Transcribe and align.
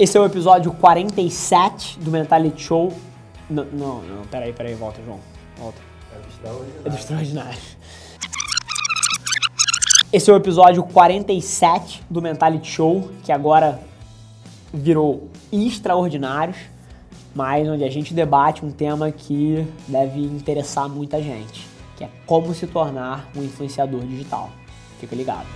Esse 0.00 0.16
é 0.16 0.20
o 0.22 0.24
episódio 0.24 0.72
47 0.72 2.00
do 2.00 2.10
Mentality 2.10 2.62
Show. 2.62 2.90
Não, 3.50 3.66
não, 3.66 4.00
não 4.00 4.24
peraí, 4.30 4.50
peraí, 4.50 4.72
volta, 4.72 4.98
João. 5.04 5.20
Volta. 5.58 5.78
É 6.86 6.88
do 6.88 6.96
extraordinário. 6.96 7.58
Esse 10.10 10.30
é 10.30 10.32
o 10.32 10.36
episódio 10.38 10.82
47 10.84 12.02
do 12.08 12.22
Mentality 12.22 12.66
Show, 12.66 13.10
que 13.22 13.30
agora 13.30 13.78
virou 14.72 15.28
Extraordinários, 15.52 16.56
mas 17.34 17.68
onde 17.68 17.84
a 17.84 17.90
gente 17.90 18.14
debate 18.14 18.64
um 18.64 18.70
tema 18.70 19.12
que 19.12 19.68
deve 19.86 20.18
interessar 20.18 20.88
muita 20.88 21.20
gente, 21.20 21.68
que 21.98 22.04
é 22.04 22.08
como 22.24 22.54
se 22.54 22.66
tornar 22.66 23.28
um 23.36 23.42
influenciador 23.42 24.00
digital. 24.06 24.48
Fica 24.98 25.14
ligado. 25.14 25.46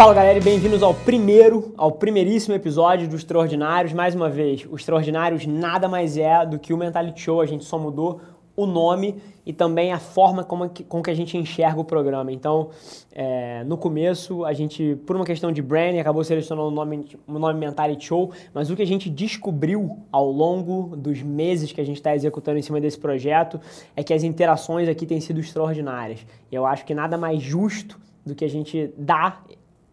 Fala 0.00 0.14
galera 0.14 0.38
e 0.38 0.40
bem-vindos 0.40 0.82
ao 0.82 0.94
primeiro, 0.94 1.74
ao 1.76 1.92
primeiríssimo 1.92 2.54
episódio 2.54 3.06
do 3.06 3.16
Extraordinários. 3.16 3.92
Mais 3.92 4.14
uma 4.14 4.30
vez, 4.30 4.64
o 4.64 4.74
Extraordinários 4.74 5.44
nada 5.44 5.90
mais 5.90 6.16
é 6.16 6.46
do 6.46 6.58
que 6.58 6.72
o 6.72 6.76
Mentality 6.78 7.20
Show, 7.20 7.38
a 7.38 7.44
gente 7.44 7.64
só 7.64 7.78
mudou 7.78 8.18
o 8.56 8.64
nome 8.64 9.20
e 9.44 9.52
também 9.52 9.92
a 9.92 9.98
forma 9.98 10.42
como 10.42 10.70
que, 10.70 10.84
com 10.84 11.02
que 11.02 11.10
a 11.10 11.14
gente 11.14 11.36
enxerga 11.36 11.78
o 11.78 11.84
programa. 11.84 12.32
Então, 12.32 12.70
é, 13.12 13.62
no 13.64 13.76
começo, 13.76 14.42
a 14.46 14.54
gente, 14.54 14.96
por 15.04 15.16
uma 15.16 15.24
questão 15.26 15.52
de 15.52 15.60
branding, 15.60 15.98
acabou 15.98 16.24
selecionando 16.24 16.68
o 16.68 16.70
nome, 16.70 17.04
o 17.28 17.38
nome 17.38 17.60
Mentality 17.60 18.06
Show, 18.06 18.32
mas 18.54 18.70
o 18.70 18.76
que 18.76 18.80
a 18.80 18.86
gente 18.86 19.10
descobriu 19.10 19.98
ao 20.10 20.30
longo 20.30 20.96
dos 20.96 21.20
meses 21.20 21.72
que 21.72 21.80
a 21.80 21.84
gente 21.84 21.96
está 21.96 22.16
executando 22.16 22.58
em 22.58 22.62
cima 22.62 22.80
desse 22.80 22.98
projeto 22.98 23.60
é 23.94 24.02
que 24.02 24.14
as 24.14 24.22
interações 24.22 24.88
aqui 24.88 25.04
têm 25.04 25.20
sido 25.20 25.40
extraordinárias. 25.40 26.24
E 26.50 26.54
eu 26.54 26.64
acho 26.64 26.86
que 26.86 26.94
nada 26.94 27.18
mais 27.18 27.42
justo 27.42 28.00
do 28.24 28.34
que 28.34 28.46
a 28.46 28.48
gente 28.48 28.90
dar 28.96 29.44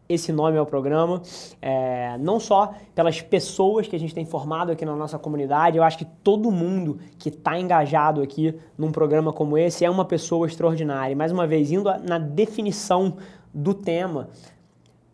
esse 0.10 0.32
nome 0.32 0.58
ao 0.58 0.66
programa, 0.66 1.22
é, 1.62 2.18
não 2.20 2.40
só 2.40 2.74
pelas 2.96 3.22
pessoas 3.22 3.88
que 3.88 3.96
a 3.96 4.00
gente 4.00 4.14
tem 4.14 4.26
formado 4.26 4.72
aqui 4.72 4.86
na 4.86 4.96
nossa 4.96 5.20
comunidade, 5.20 5.78
eu 5.78 5.84
acho 5.84 5.98
que 5.98 6.06
todo 6.06 6.52
mundo 6.52 7.00
que 7.18 7.30
está 7.30 7.60
engajado 7.60 8.22
aqui 8.22 8.58
num 8.78 8.92
programa 8.92 9.34
como 9.34 9.58
esse 9.58 9.84
é 9.84 9.90
uma 9.90 10.06
pessoa 10.06 10.48
extraordinária. 10.48 11.16
Mais 11.16 11.32
uma 11.32 11.46
vez, 11.46 11.72
indo 11.72 11.90
na 12.04 12.18
definição 12.18 13.18
do 13.54 13.74
tema, 13.74 14.30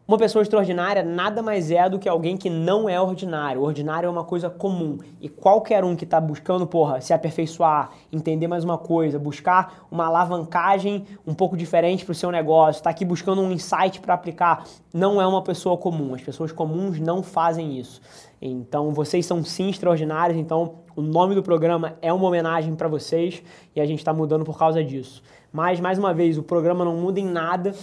uma 0.05 0.17
pessoa 0.17 0.41
extraordinária 0.41 1.01
nada 1.01 1.41
mais 1.41 1.71
é 1.71 1.89
do 1.89 1.97
que 1.97 2.09
alguém 2.09 2.35
que 2.35 2.49
não 2.49 2.89
é 2.89 2.99
ordinário. 2.99 3.61
O 3.61 3.63
ordinário 3.63 4.07
é 4.07 4.09
uma 4.09 4.25
coisa 4.25 4.49
comum. 4.49 4.97
E 5.21 5.29
qualquer 5.29 5.85
um 5.85 5.95
que 5.95 6.03
está 6.03 6.19
buscando, 6.19 6.67
porra, 6.67 6.99
se 6.99 7.13
aperfeiçoar, 7.13 7.89
entender 8.11 8.45
mais 8.45 8.65
uma 8.65 8.77
coisa, 8.77 9.17
buscar 9.17 9.87
uma 9.89 10.05
alavancagem 10.05 11.05
um 11.25 11.33
pouco 11.33 11.55
diferente 11.55 12.03
para 12.03 12.11
o 12.11 12.15
seu 12.15 12.29
negócio, 12.31 12.79
está 12.79 12.89
aqui 12.89 13.05
buscando 13.05 13.41
um 13.41 13.49
insight 13.49 14.01
para 14.01 14.13
aplicar, 14.13 14.65
não 14.93 15.21
é 15.21 15.25
uma 15.25 15.41
pessoa 15.41 15.77
comum. 15.77 16.13
As 16.13 16.21
pessoas 16.21 16.51
comuns 16.51 16.99
não 16.99 17.23
fazem 17.23 17.79
isso. 17.79 18.01
Então, 18.41 18.91
vocês 18.91 19.25
são 19.25 19.41
sim 19.41 19.69
extraordinários. 19.69 20.37
Então, 20.37 20.79
o 20.97 21.01
nome 21.01 21.33
do 21.33 21.41
programa 21.41 21.95
é 22.01 22.11
uma 22.11 22.27
homenagem 22.27 22.75
para 22.75 22.89
vocês 22.89 23.41
e 23.73 23.79
a 23.79 23.85
gente 23.85 23.99
está 23.99 24.13
mudando 24.13 24.43
por 24.43 24.59
causa 24.59 24.83
disso. 24.83 25.23
Mas, 25.49 25.79
mais 25.79 25.97
uma 25.97 26.13
vez, 26.13 26.37
o 26.37 26.43
programa 26.43 26.83
não 26.83 26.97
muda 26.97 27.21
em 27.21 27.25
nada 27.25 27.73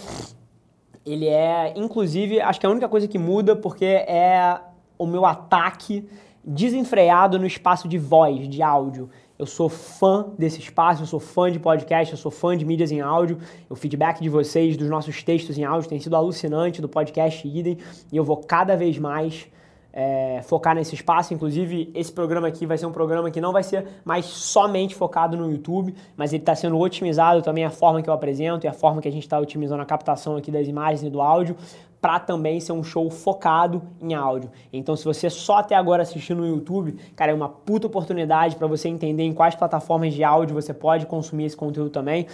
ele 1.05 1.27
é, 1.27 1.73
inclusive, 1.75 2.39
acho 2.39 2.59
que 2.59 2.65
é 2.65 2.69
a 2.69 2.71
única 2.71 2.87
coisa 2.87 3.07
que 3.07 3.17
muda 3.17 3.55
porque 3.55 3.85
é 3.85 4.59
o 4.97 5.05
meu 5.05 5.25
ataque 5.25 6.07
desenfreado 6.43 7.39
no 7.39 7.45
espaço 7.45 7.87
de 7.87 7.97
voz, 7.97 8.47
de 8.47 8.61
áudio. 8.61 9.09
Eu 9.37 9.47
sou 9.47 9.69
fã 9.69 10.27
desse 10.37 10.59
espaço, 10.59 11.01
eu 11.01 11.07
sou 11.07 11.19
fã 11.19 11.51
de 11.51 11.59
podcast, 11.59 12.13
eu 12.13 12.17
sou 12.17 12.31
fã 12.31 12.55
de 12.55 12.63
mídias 12.63 12.91
em 12.91 13.01
áudio. 13.01 13.39
O 13.67 13.75
feedback 13.75 14.21
de 14.21 14.29
vocês, 14.29 14.77
dos 14.77 14.87
nossos 14.87 15.23
textos 15.23 15.57
em 15.57 15.63
áudio, 15.63 15.89
tem 15.89 15.99
sido 15.99 16.15
alucinante 16.15 16.81
do 16.81 16.87
podcast 16.87 17.47
Idem 17.47 17.77
e 18.11 18.17
eu 18.17 18.23
vou 18.23 18.37
cada 18.37 18.75
vez 18.75 18.99
mais 18.99 19.47
é, 19.93 20.41
focar 20.43 20.75
nesse 20.75 20.95
espaço. 20.95 21.33
Inclusive, 21.33 21.91
esse 21.93 22.11
programa 22.11 22.47
aqui 22.47 22.65
vai 22.65 22.77
ser 22.77 22.85
um 22.85 22.91
programa 22.91 23.29
que 23.31 23.41
não 23.41 23.51
vai 23.51 23.63
ser 23.63 23.87
mais 24.03 24.25
somente 24.25 24.95
focado 24.95 25.37
no 25.37 25.51
YouTube, 25.51 25.93
mas 26.15 26.33
ele 26.33 26.41
está 26.41 26.55
sendo 26.55 26.77
otimizado 26.77 27.41
também 27.41 27.65
a 27.65 27.69
forma 27.69 28.01
que 28.01 28.09
eu 28.09 28.13
apresento 28.13 28.65
e 28.65 28.69
a 28.69 28.73
forma 28.73 29.01
que 29.01 29.07
a 29.07 29.11
gente 29.11 29.23
está 29.23 29.39
otimizando 29.39 29.81
a 29.81 29.85
captação 29.85 30.35
aqui 30.35 30.51
das 30.51 30.67
imagens 30.67 31.03
e 31.03 31.09
do 31.09 31.21
áudio 31.21 31.55
para 32.01 32.19
também 32.19 32.59
ser 32.59 32.71
um 32.71 32.83
show 32.83 33.07
focado 33.11 33.83
em 34.01 34.15
áudio. 34.15 34.49
Então, 34.73 34.95
se 34.95 35.05
você 35.05 35.29
só 35.29 35.57
até 35.57 35.75
agora 35.75 36.01
assistiu 36.01 36.35
no 36.35 36.47
YouTube, 36.47 36.97
cara, 37.15 37.31
é 37.31 37.35
uma 37.35 37.47
puta 37.47 37.85
oportunidade 37.85 38.55
para 38.55 38.65
você 38.65 38.89
entender 38.89 39.21
em 39.21 39.33
quais 39.33 39.53
plataformas 39.53 40.11
de 40.11 40.23
áudio 40.23 40.55
você 40.55 40.73
pode 40.73 41.05
consumir 41.05 41.45
esse 41.45 41.55
conteúdo 41.55 41.91
também 41.91 42.25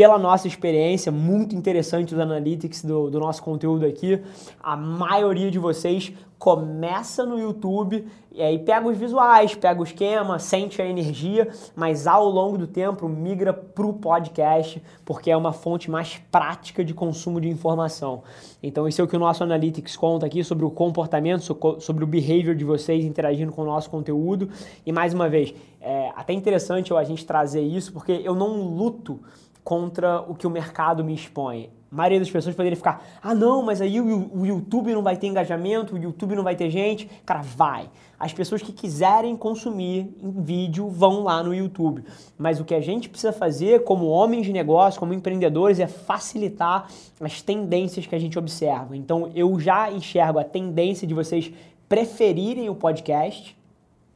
pela 0.00 0.18
nossa 0.18 0.48
experiência, 0.48 1.12
muito 1.12 1.54
interessante 1.54 2.14
os 2.14 2.18
analytics 2.18 2.82
do, 2.82 3.10
do, 3.10 3.20
nosso 3.20 3.42
conteúdo 3.42 3.84
aqui, 3.84 4.18
a 4.62 4.74
maioria 4.74 5.50
de 5.50 5.58
vocês 5.58 6.10
começa 6.38 7.26
no 7.26 7.38
YouTube 7.38 8.06
e 8.32 8.40
aí 8.40 8.58
pega 8.58 8.88
os 8.88 8.96
visuais, 8.96 9.54
pega 9.54 9.78
o 9.78 9.84
esquema, 9.84 10.38
sente 10.38 10.80
a 10.80 10.86
energia, 10.86 11.50
mas 11.76 12.06
ao 12.06 12.30
longo 12.30 12.56
do 12.56 12.66
tempo 12.66 13.06
migra 13.10 13.52
para 13.52 13.84
o 13.84 13.92
podcast, 13.92 14.82
porque 15.04 15.30
é 15.30 15.36
uma 15.36 15.52
fonte 15.52 15.90
mais 15.90 16.16
prática 16.32 16.82
de 16.82 16.94
consumo 16.94 17.38
de 17.38 17.50
informação. 17.50 18.22
Então, 18.62 18.88
isso 18.88 19.02
é 19.02 19.04
o 19.04 19.06
que 19.06 19.16
o 19.16 19.18
nosso 19.18 19.44
Analytics 19.44 19.98
conta 19.98 20.24
aqui 20.24 20.42
sobre 20.42 20.64
o 20.64 20.70
comportamento, 20.70 21.42
sobre 21.78 22.04
o 22.04 22.06
behavior 22.06 22.54
de 22.54 22.64
vocês 22.64 23.04
interagindo 23.04 23.52
com 23.52 23.60
o 23.60 23.66
nosso 23.66 23.90
conteúdo. 23.90 24.48
E 24.86 24.92
mais 24.92 25.12
uma 25.12 25.28
vez, 25.28 25.52
é 25.78 26.10
até 26.16 26.32
interessante 26.32 26.94
a 26.94 27.04
gente 27.04 27.26
trazer 27.26 27.60
isso, 27.60 27.92
porque 27.92 28.12
eu 28.24 28.34
não 28.34 28.62
luto 28.62 29.20
contra 29.62 30.20
o 30.20 30.34
que 30.34 30.46
o 30.46 30.50
mercado 30.50 31.04
me 31.04 31.14
expõe. 31.14 31.70
A 31.92 31.96
maioria 31.96 32.20
das 32.20 32.30
pessoas 32.30 32.54
poderia 32.54 32.76
ficar, 32.76 33.04
ah 33.20 33.34
não, 33.34 33.62
mas 33.64 33.80
aí 33.80 34.00
o, 34.00 34.46
YouTube 34.46 34.94
não 34.94 35.02
vai 35.02 35.16
ter 35.16 35.26
engajamento, 35.26 35.96
o 35.96 35.98
YouTube 35.98 36.36
não 36.36 36.44
vai 36.44 36.54
ter 36.54 36.70
gente. 36.70 37.10
Cara, 37.26 37.42
vai. 37.42 37.90
As 38.16 38.32
pessoas 38.32 38.62
que 38.62 38.72
quiserem 38.72 39.36
consumir 39.36 40.14
em 40.22 40.40
vídeo 40.40 40.88
vão 40.88 41.24
lá 41.24 41.42
no 41.42 41.52
YouTube. 41.52 42.04
Mas 42.38 42.60
o 42.60 42.64
que 42.64 42.76
a 42.76 42.80
gente 42.80 43.08
precisa 43.08 43.32
fazer 43.32 43.82
como 43.82 44.06
homens 44.06 44.46
de 44.46 44.52
negócio, 44.52 45.00
como 45.00 45.12
empreendedores, 45.12 45.80
é 45.80 45.88
facilitar 45.88 46.86
as 47.20 47.42
tendências 47.42 48.06
que 48.06 48.14
a 48.14 48.20
gente 48.20 48.38
observa. 48.38 48.96
Então 48.96 49.28
eu 49.34 49.58
já 49.58 49.90
enxergo 49.90 50.38
a 50.38 50.44
tendência 50.44 51.08
de 51.08 51.14
vocês 51.14 51.52
preferirem 51.88 52.68
o 52.68 52.74
podcast 52.74 53.58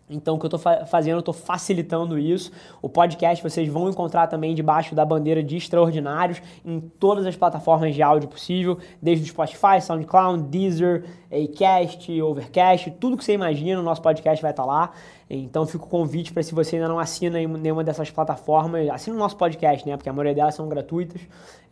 então, 0.08 0.34
o 0.34 0.38
que 0.38 0.44
eu 0.44 0.48
estou 0.48 0.60
fa 0.60 0.84
fazendo, 0.84 1.14
eu 1.14 1.20
estou 1.20 1.32
facilitando 1.32 2.18
isso. 2.18 2.52
O 2.82 2.88
podcast 2.88 3.42
vocês 3.42 3.68
vão 3.68 3.88
encontrar 3.88 4.26
também 4.26 4.54
debaixo 4.54 4.94
da 4.94 5.04
bandeira 5.04 5.42
de 5.42 5.56
extraordinários 5.56 6.42
em 6.64 6.78
todas 6.78 7.24
as 7.26 7.34
plataformas 7.36 7.94
de 7.94 8.02
áudio 8.02 8.28
possível, 8.28 8.78
desde 9.00 9.24
o 9.24 9.28
Spotify, 9.28 9.80
SoundCloud, 9.80 10.42
Deezer, 10.44 11.04
Acast, 11.32 12.20
Overcast, 12.20 12.90
tudo 12.92 13.16
que 13.16 13.24
você 13.24 13.32
imagina, 13.32 13.80
o 13.80 13.82
nosso 13.82 14.02
podcast 14.02 14.42
vai 14.42 14.50
estar 14.50 14.62
tá 14.62 14.68
lá. 14.68 14.92
Então, 15.28 15.66
fica 15.66 15.84
o 15.84 15.88
convite 15.88 16.32
para 16.32 16.42
se 16.42 16.54
você 16.54 16.76
ainda 16.76 16.88
não 16.88 16.98
assina 16.98 17.40
em 17.40 17.46
nenhuma 17.46 17.82
dessas 17.82 18.10
plataformas, 18.10 18.88
assina 18.90 19.16
o 19.16 19.18
nosso 19.18 19.36
podcast, 19.36 19.88
né? 19.88 19.96
Porque 19.96 20.08
a 20.08 20.12
maioria 20.12 20.34
delas 20.34 20.54
são 20.54 20.68
gratuitas, 20.68 21.22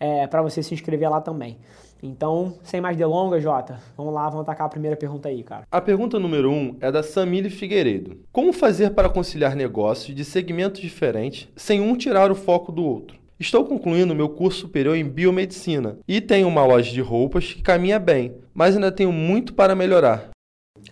é, 0.00 0.26
para 0.26 0.40
você 0.40 0.62
se 0.62 0.72
inscrever 0.72 1.10
lá 1.10 1.20
também. 1.20 1.58
Então, 2.02 2.58
sem 2.64 2.80
mais 2.80 2.96
delongas, 2.96 3.40
Jota, 3.40 3.78
vamos 3.96 4.12
lá, 4.12 4.28
vamos 4.28 4.42
atacar 4.42 4.66
a 4.66 4.70
primeira 4.70 4.96
pergunta 4.96 5.28
aí, 5.28 5.44
cara. 5.44 5.64
A 5.70 5.80
pergunta 5.80 6.18
número 6.18 6.50
um 6.50 6.76
é 6.80 6.90
da 6.90 7.00
Samile 7.00 7.48
Figueiredo. 7.48 8.18
Como 8.32 8.52
fazer 8.52 8.90
para 8.90 9.08
conciliar 9.08 9.54
negócios 9.54 10.16
de 10.16 10.24
segmentos 10.24 10.80
diferentes 10.80 11.48
sem 11.54 11.80
um 11.80 11.96
tirar 11.96 12.32
o 12.32 12.34
foco 12.34 12.72
do 12.72 12.84
outro? 12.84 13.16
Estou 13.38 13.64
concluindo 13.64 14.16
meu 14.16 14.28
curso 14.28 14.60
superior 14.60 14.96
em 14.96 15.08
biomedicina 15.08 15.98
e 16.08 16.20
tenho 16.20 16.48
uma 16.48 16.64
loja 16.64 16.92
de 16.92 17.00
roupas 17.00 17.52
que 17.52 17.62
caminha 17.62 18.00
bem, 18.00 18.34
mas 18.52 18.74
ainda 18.74 18.90
tenho 18.90 19.12
muito 19.12 19.54
para 19.54 19.74
melhorar. 19.74 20.30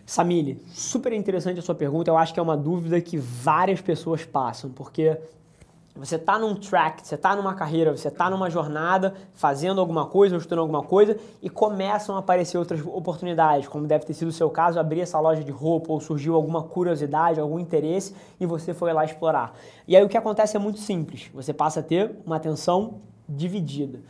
Samile, 0.07 0.63
super 0.69 1.13
interessante 1.13 1.59
a 1.59 1.63
sua 1.63 1.75
pergunta. 1.75 2.11
Eu 2.11 2.17
acho 2.17 2.33
que 2.33 2.39
é 2.39 2.43
uma 2.43 2.57
dúvida 2.57 3.01
que 3.01 3.17
várias 3.17 3.81
pessoas 3.81 4.25
passam, 4.25 4.71
porque 4.71 5.17
você 5.95 6.17
está 6.17 6.39
num 6.39 6.55
track, 6.55 7.07
você 7.07 7.17
está 7.17 7.35
numa 7.35 7.53
carreira, 7.53 7.95
você 7.95 8.09
está 8.09 8.31
numa 8.31 8.49
jornada, 8.49 9.13
fazendo 9.35 9.81
alguma 9.81 10.07
coisa 10.07 10.37
ou 10.37 10.39
estudando 10.39 10.61
alguma 10.61 10.83
coisa 10.83 11.17
e 11.43 11.51
começam 11.51 12.15
a 12.15 12.21
aparecer 12.21 12.57
outras 12.57 12.81
oportunidades, 12.87 13.67
como 13.67 13.87
deve 13.87 14.05
ter 14.05 14.15
sido 14.15 14.29
o 14.29 14.33
seu 14.33 14.49
caso, 14.49 14.79
abrir 14.79 15.01
essa 15.01 15.19
loja 15.19 15.43
de 15.43 15.51
roupa 15.51 15.93
ou 15.93 16.01
surgiu 16.01 16.35
alguma 16.37 16.63
curiosidade, 16.63 17.41
algum 17.41 17.59
interesse 17.59 18.15
e 18.39 18.47
você 18.47 18.73
foi 18.73 18.93
lá 18.93 19.05
explorar. 19.05 19.53
E 19.87 19.97
aí 19.97 20.05
o 20.05 20.09
que 20.09 20.17
acontece 20.17 20.57
é 20.57 20.61
muito 20.61 20.79
simples, 20.79 21.29
você 21.35 21.53
passa 21.53 21.81
a 21.81 21.83
ter 21.83 22.17
uma 22.25 22.37
atenção 22.37 23.01
dividida. 23.29 24.01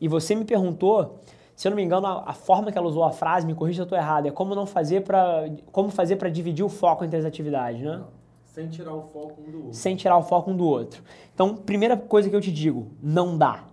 E 0.00 0.08
você 0.08 0.34
me 0.34 0.44
perguntou, 0.44 1.20
se 1.54 1.68
eu 1.68 1.70
não 1.70 1.76
me 1.76 1.82
engano, 1.82 2.06
a, 2.06 2.30
a 2.30 2.32
forma 2.32 2.72
que 2.72 2.78
ela 2.78 2.86
usou 2.86 3.04
a 3.04 3.12
frase, 3.12 3.46
me 3.46 3.54
corrija 3.54 3.76
se 3.76 3.80
eu 3.82 3.84
estou 3.84 3.98
errado, 3.98 4.26
é 4.26 4.30
como 4.30 4.54
não 4.54 4.66
fazer 4.66 5.02
para 5.02 5.50
como 5.70 5.90
fazer 5.90 6.16
para 6.16 6.30
dividir 6.30 6.64
o 6.64 6.68
foco 6.68 7.04
entre 7.04 7.18
as 7.18 7.24
atividades, 7.24 7.82
né? 7.82 7.98
Não. 7.98 8.15
Sem 8.56 8.68
tirar 8.70 8.94
o 8.94 9.02
foco 9.02 9.42
um 9.42 9.50
do 9.50 9.58
outro. 9.58 9.74
Sem 9.74 9.96
tirar 9.96 10.16
o 10.16 10.22
foco 10.22 10.50
um 10.50 10.56
do 10.56 10.64
outro. 10.64 11.02
Então, 11.34 11.54
primeira 11.54 11.94
coisa 11.94 12.30
que 12.30 12.34
eu 12.34 12.40
te 12.40 12.50
digo, 12.50 12.90
não 13.02 13.36
dá. 13.36 13.64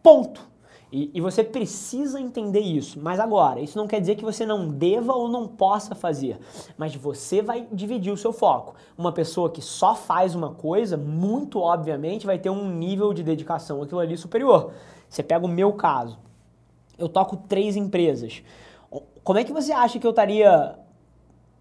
Ponto. 0.00 0.48
E, 0.92 1.10
e, 1.12 1.20
você 1.20 1.42
precisa 1.42 2.20
entender 2.20 2.60
isso. 2.60 3.00
Mas 3.02 3.18
agora, 3.18 3.58
isso 3.58 3.76
não 3.76 3.88
quer 3.88 3.98
dizer 3.98 4.14
que 4.14 4.24
você 4.24 4.46
não 4.46 4.68
deva 4.68 5.14
ou 5.14 5.26
não 5.26 5.48
possa 5.48 5.96
fazer. 5.96 6.38
Mas 6.78 6.94
você 6.94 7.42
vai 7.42 7.66
dividir 7.72 8.12
o 8.12 8.16
seu 8.16 8.32
foco. 8.32 8.76
Uma 8.96 9.10
pessoa 9.10 9.50
que 9.50 9.60
só 9.60 9.96
faz 9.96 10.36
uma 10.36 10.54
coisa, 10.54 10.96
muito 10.96 11.58
obviamente, 11.58 12.24
vai 12.24 12.38
ter 12.38 12.50
um 12.50 12.68
nível 12.70 13.12
de 13.12 13.24
dedicação 13.24 13.82
aquilo 13.82 13.98
ali 13.98 14.16
superior. 14.16 14.74
Você 15.08 15.24
pega 15.24 15.44
o 15.44 15.48
meu 15.48 15.72
caso. 15.72 16.20
Eu 16.96 17.08
toco 17.08 17.36
três 17.36 17.74
empresas. 17.74 18.44
Como 19.24 19.40
é 19.40 19.44
que 19.44 19.52
você 19.52 19.72
acha 19.72 19.98
que 19.98 20.06
eu 20.06 20.10
estaria 20.10 20.78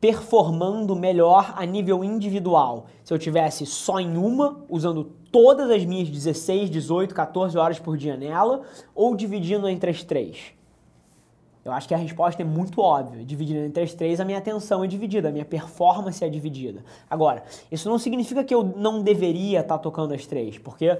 performando 0.01 0.95
melhor 0.95 1.53
a 1.55 1.63
nível 1.63 2.03
individual. 2.03 2.87
Se 3.03 3.13
eu 3.13 3.19
tivesse 3.19 3.67
só 3.67 3.99
em 3.99 4.17
uma, 4.17 4.65
usando 4.67 5.03
todas 5.31 5.69
as 5.69 5.85
minhas 5.85 6.09
16, 6.09 6.71
18, 6.71 7.13
14 7.13 7.55
horas 7.55 7.77
por 7.77 7.95
dia 7.95 8.17
nela, 8.17 8.63
ou 8.95 9.15
dividindo 9.15 9.69
entre 9.69 9.91
as 9.91 10.03
três? 10.03 10.53
Eu 11.63 11.71
acho 11.71 11.87
que 11.87 11.93
a 11.93 11.97
resposta 11.97 12.41
é 12.41 12.45
muito 12.45 12.81
óbvia. 12.81 13.23
Dividindo 13.23 13.59
entre 13.59 13.83
as 13.83 13.93
três, 13.93 14.19
a 14.19 14.25
minha 14.25 14.39
atenção 14.39 14.83
é 14.83 14.87
dividida, 14.87 15.29
a 15.29 15.31
minha 15.31 15.45
performance 15.45 16.25
é 16.25 16.27
dividida. 16.27 16.83
Agora, 17.07 17.43
isso 17.71 17.87
não 17.87 17.99
significa 17.99 18.43
que 18.43 18.55
eu 18.55 18.63
não 18.63 19.03
deveria 19.03 19.59
estar 19.59 19.77
tocando 19.77 20.15
as 20.15 20.25
três, 20.25 20.57
porque 20.57 20.97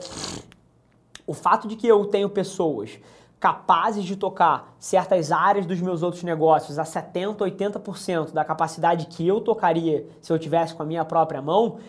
o 1.25 1.33
fato 1.33 1.67
de 1.67 1.75
que 1.75 1.87
eu 1.87 2.05
tenho 2.05 2.29
pessoas 2.29 2.99
capazes 3.41 4.03
de 4.03 4.15
tocar 4.15 4.75
certas 4.77 5.31
áreas 5.31 5.65
dos 5.65 5.81
meus 5.81 6.03
outros 6.03 6.21
negócios 6.21 6.77
a 6.77 6.85
70, 6.85 7.43
80% 7.43 8.31
da 8.31 8.45
capacidade 8.45 9.07
que 9.07 9.27
eu 9.27 9.41
tocaria 9.41 10.05
se 10.21 10.31
eu 10.31 10.37
tivesse 10.37 10.75
com 10.75 10.83
a 10.83 10.85
minha 10.85 11.03
própria 11.03 11.41
mão, 11.41 11.79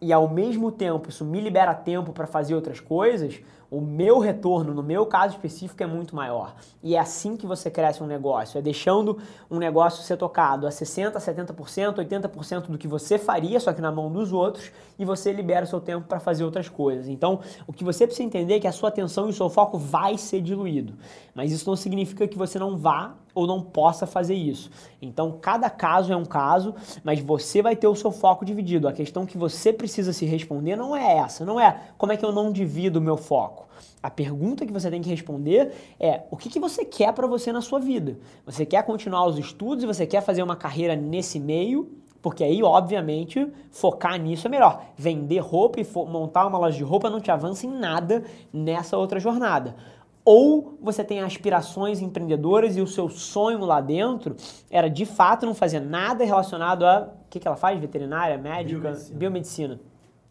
e 0.00 0.12
ao 0.12 0.28
mesmo 0.28 0.72
tempo 0.72 1.08
isso 1.08 1.24
me 1.24 1.40
libera 1.40 1.72
tempo 1.74 2.12
para 2.12 2.26
fazer 2.26 2.56
outras 2.56 2.80
coisas, 2.80 3.38
o 3.70 3.80
meu 3.80 4.18
retorno, 4.18 4.72
no 4.72 4.82
meu 4.82 5.06
caso 5.06 5.34
específico, 5.34 5.82
é 5.82 5.86
muito 5.86 6.14
maior. 6.14 6.54
E 6.82 6.94
é 6.94 6.98
assim 6.98 7.36
que 7.36 7.46
você 7.46 7.70
cresce 7.70 8.02
um 8.02 8.06
negócio, 8.06 8.58
é 8.58 8.62
deixando 8.62 9.18
um 9.50 9.58
negócio 9.58 10.02
ser 10.02 10.16
tocado 10.16 10.66
a 10.66 10.70
60%, 10.70 11.16
70%, 11.16 11.96
80% 11.96 12.66
do 12.68 12.78
que 12.78 12.86
você 12.86 13.18
faria, 13.18 13.58
só 13.58 13.72
que 13.72 13.80
na 13.80 13.90
mão 13.90 14.10
dos 14.10 14.32
outros, 14.32 14.70
e 14.98 15.04
você 15.04 15.32
libera 15.32 15.64
o 15.64 15.68
seu 15.68 15.80
tempo 15.80 16.06
para 16.06 16.20
fazer 16.20 16.44
outras 16.44 16.68
coisas. 16.68 17.08
Então, 17.08 17.40
o 17.66 17.72
que 17.72 17.84
você 17.84 18.06
precisa 18.06 18.26
entender 18.26 18.54
é 18.54 18.60
que 18.60 18.68
a 18.68 18.72
sua 18.72 18.88
atenção 18.88 19.26
e 19.26 19.30
o 19.30 19.32
seu 19.32 19.48
foco 19.48 19.78
vai 19.78 20.16
ser 20.16 20.40
diluído. 20.40 20.94
Mas 21.34 21.52
isso 21.52 21.68
não 21.68 21.76
significa 21.76 22.26
que 22.26 22.38
você 22.38 22.58
não 22.58 22.76
vá 22.76 23.14
ou 23.34 23.46
não 23.46 23.60
possa 23.60 24.06
fazer 24.06 24.34
isso. 24.34 24.70
Então, 25.00 25.38
cada 25.40 25.68
caso 25.68 26.12
é 26.12 26.16
um 26.16 26.24
caso, 26.24 26.74
mas 27.04 27.20
você 27.20 27.60
vai 27.60 27.76
ter 27.76 27.86
o 27.86 27.94
seu 27.94 28.10
foco 28.10 28.44
dividido. 28.44 28.88
A 28.88 28.92
questão 28.92 29.26
que 29.26 29.36
você 29.36 29.72
precisa 29.72 30.12
se 30.12 30.24
responder 30.24 30.74
não 30.76 30.96
é 30.96 31.18
essa, 31.18 31.44
não 31.44 31.60
é 31.60 31.82
como 31.98 32.12
é 32.12 32.16
que 32.16 32.24
eu 32.24 32.32
não 32.32 32.50
divido 32.50 32.98
o 32.98 33.02
meu 33.02 33.16
foco. 33.16 33.55
A 34.02 34.10
pergunta 34.10 34.64
que 34.64 34.72
você 34.72 34.90
tem 34.90 35.02
que 35.02 35.08
responder 35.08 35.72
é 35.98 36.22
o 36.30 36.36
que, 36.36 36.48
que 36.48 36.60
você 36.60 36.84
quer 36.84 37.12
para 37.12 37.26
você 37.26 37.50
na 37.50 37.60
sua 37.60 37.80
vida? 37.80 38.18
Você 38.44 38.64
quer 38.64 38.82
continuar 38.84 39.26
os 39.26 39.38
estudos 39.38 39.82
e 39.82 39.86
você 39.86 40.06
quer 40.06 40.20
fazer 40.20 40.42
uma 40.42 40.54
carreira 40.54 40.94
nesse 40.94 41.40
meio? 41.40 41.90
Porque 42.22 42.42
aí, 42.42 42.62
obviamente, 42.62 43.46
focar 43.70 44.20
nisso 44.20 44.46
é 44.46 44.50
melhor. 44.50 44.82
Vender 44.96 45.38
roupa 45.38 45.80
e 45.80 45.86
montar 46.08 46.46
uma 46.46 46.58
loja 46.58 46.76
de 46.76 46.84
roupa 46.84 47.10
não 47.10 47.20
te 47.20 47.30
avança 47.30 47.66
em 47.66 47.70
nada 47.70 48.24
nessa 48.52 48.96
outra 48.96 49.20
jornada. 49.20 49.76
Ou 50.24 50.76
você 50.80 51.04
tem 51.04 51.20
aspirações 51.20 52.00
empreendedoras 52.00 52.76
e 52.76 52.80
o 52.80 52.86
seu 52.86 53.08
sonho 53.08 53.60
lá 53.60 53.80
dentro 53.80 54.34
era 54.68 54.90
de 54.90 55.04
fato 55.04 55.46
não 55.46 55.54
fazer 55.54 55.80
nada 55.80 56.24
relacionado 56.24 56.84
a. 56.84 57.12
O 57.26 57.28
que, 57.30 57.38
que 57.38 57.46
ela 57.46 57.56
faz? 57.56 57.78
Veterinária, 57.78 58.36
médica, 58.38 58.90
biomedicina. 59.12 59.18
biomedicina 59.18 59.80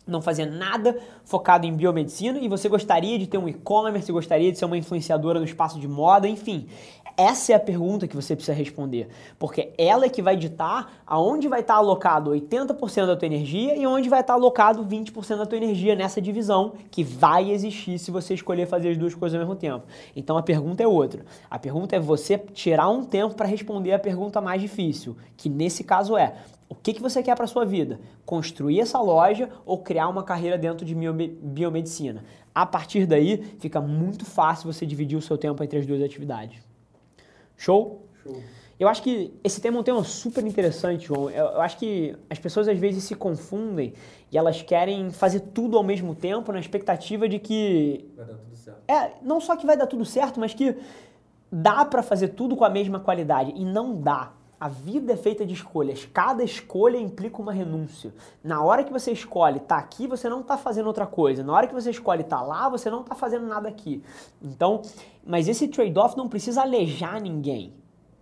não 0.08 0.22
fazia 0.22 0.46
nada 0.46 0.98
focado 1.24 1.66
em 1.66 1.74
biomedicina 1.76 2.40
e 2.40 2.48
você 2.48 2.70
gostaria 2.70 3.18
de 3.18 3.28
ter 3.28 3.38
um 3.38 3.50
e-commerce, 3.50 4.12
gostaria 4.12 4.52
de 4.52 4.58
ser 4.58 4.66
uma 4.66 4.78
influenciadora 4.78 5.40
no 5.40 5.46
espaço 5.46 5.80
de 5.80 5.88
moda, 5.88 6.28
enfim. 6.28 6.68
Essa 7.18 7.54
é 7.54 7.56
a 7.56 7.60
pergunta 7.60 8.10
que 8.10 8.16
você 8.16 8.36
precisa 8.36 8.54
responder, 8.54 9.08
porque 9.40 9.72
ela 9.78 10.06
é 10.06 10.10
que 10.10 10.22
vai 10.22 10.36
ditar 10.36 11.02
aonde 11.08 11.48
vai 11.48 11.62
estar 11.62 11.76
alocado 11.76 12.32
80% 12.32 13.08
da 13.08 13.16
tua 13.16 13.26
energia 13.26 13.74
e 13.74 13.88
onde 13.88 14.10
vai 14.10 14.20
estar 14.20 14.34
alocado 14.34 14.84
20% 14.84 15.38
da 15.38 15.46
tua 15.46 15.58
energia 15.58 15.96
nessa 15.96 16.22
divisão 16.22 16.74
que 16.92 17.06
vai 17.06 17.52
existir 17.52 17.98
se 18.00 18.12
você 18.12 18.34
escolher 18.34 18.68
fazer 18.68 18.90
as 18.90 18.98
duas 18.98 19.16
coisas 19.16 19.40
ao 19.40 19.46
mesmo 19.46 19.56
tempo. 19.56 19.86
Então 20.14 20.38
a 20.38 20.44
pergunta 20.44 20.84
é 20.84 20.88
outra. 20.88 21.26
A 21.50 21.58
pergunta 21.58 21.96
é 21.96 22.00
você 22.02 22.38
tirar 22.38 22.90
um 22.90 23.06
tempo 23.06 23.34
para 23.34 23.48
responder 23.48 23.94
a 23.94 24.00
pergunta 24.00 24.42
mais 24.42 24.62
difícil, 24.62 25.16
que 25.38 25.48
nesse 25.48 25.86
caso 25.86 26.18
é: 26.18 26.36
o 26.68 26.76
que, 26.76 26.92
que 26.92 27.02
você 27.02 27.24
quer 27.24 27.36
para 27.38 27.48
sua 27.48 27.64
vida? 27.64 27.98
Construir 28.26 28.82
essa 28.82 29.00
loja 29.00 29.50
ou 29.66 29.78
criar 29.78 30.10
uma 30.10 30.24
carreira 30.24 30.58
dentro 30.58 30.86
de 30.86 30.94
biomedicina? 30.94 32.26
A 32.54 32.66
partir 32.66 33.06
daí, 33.06 33.42
fica 33.60 33.80
muito 33.80 34.26
fácil 34.26 34.72
você 34.72 34.86
dividir 34.86 35.18
o 35.18 35.22
seu 35.22 35.38
tempo 35.38 35.64
entre 35.64 35.80
as 35.80 35.86
duas 35.86 36.02
atividades. 36.02 36.65
Show? 37.58 38.08
Show. 38.24 38.42
Eu 38.78 38.90
acho 38.90 39.02
que 39.02 39.34
esse 39.42 39.62
tema 39.62 39.78
é 39.78 39.80
um 39.80 39.84
tema 39.84 40.04
super 40.04 40.46
interessante, 40.46 41.06
João. 41.06 41.30
Eu, 41.30 41.62
acho 41.62 41.78
que 41.78 42.16
as 42.30 42.38
pessoas 42.38 42.68
às 42.68 42.78
vezes 42.78 43.04
se 43.06 43.16
confundem 43.16 43.94
e 44.30 44.38
elas 44.38 44.62
querem 44.62 45.10
fazer 45.12 45.40
tudo 45.40 45.78
ao 45.78 45.84
mesmo 45.84 46.14
tempo 46.14 46.52
na 46.52 46.60
expectativa 46.60 47.28
de 47.30 47.40
que. 47.40 48.06
Vai 48.18 48.26
dar 48.26 48.34
tudo 48.34 48.56
certo. 48.56 48.80
É, 48.88 49.12
não 49.22 49.40
só 49.40 49.56
que 49.56 49.66
vai 49.66 49.78
dar 49.78 49.88
tudo 49.88 50.04
certo, 50.04 50.42
mas 50.42 50.54
que 50.54 50.76
dá 51.50 51.86
para 51.86 52.04
fazer 52.04 52.30
tudo 52.30 52.56
com 52.56 52.66
a 52.66 52.70
mesma 52.70 53.00
qualidade. 53.00 53.54
E 53.56 53.64
não 53.64 54.02
dá. 54.02 54.34
A 54.60 54.70
vida 54.70 55.14
é 55.14 55.18
feita 55.18 55.46
de 55.46 55.54
escolhas. 55.54 56.06
Cada 56.14 56.44
escolha 56.44 56.98
implica 56.98 57.42
uma 57.42 57.52
renúncia. 57.52 58.14
Na 58.44 58.64
hora 58.64 58.84
que 58.84 58.92
você 58.92 59.12
escolhe 59.12 59.58
estar 59.58 59.76
tá 59.76 59.82
aqui, 59.82 60.08
você 60.08 60.30
não 60.30 60.42
está 60.42 60.58
fazendo 60.58 60.88
outra 60.88 61.06
coisa. 61.06 61.44
Na 61.44 61.54
hora 61.54 61.68
que 61.68 61.74
você 61.74 61.92
escolhe 61.92 62.22
estar 62.22 62.38
tá 62.38 62.44
lá, 62.44 62.70
você 62.70 62.90
não 62.90 63.02
está 63.02 63.16
fazendo 63.16 63.46
nada 63.48 63.68
aqui. 63.68 64.02
Então, 64.42 64.82
mas 65.26 65.50
esse 65.50 65.68
trade-off 65.68 66.16
não 66.16 66.30
precisa 66.30 66.62
alejar 66.62 67.22
ninguém. 67.22 67.74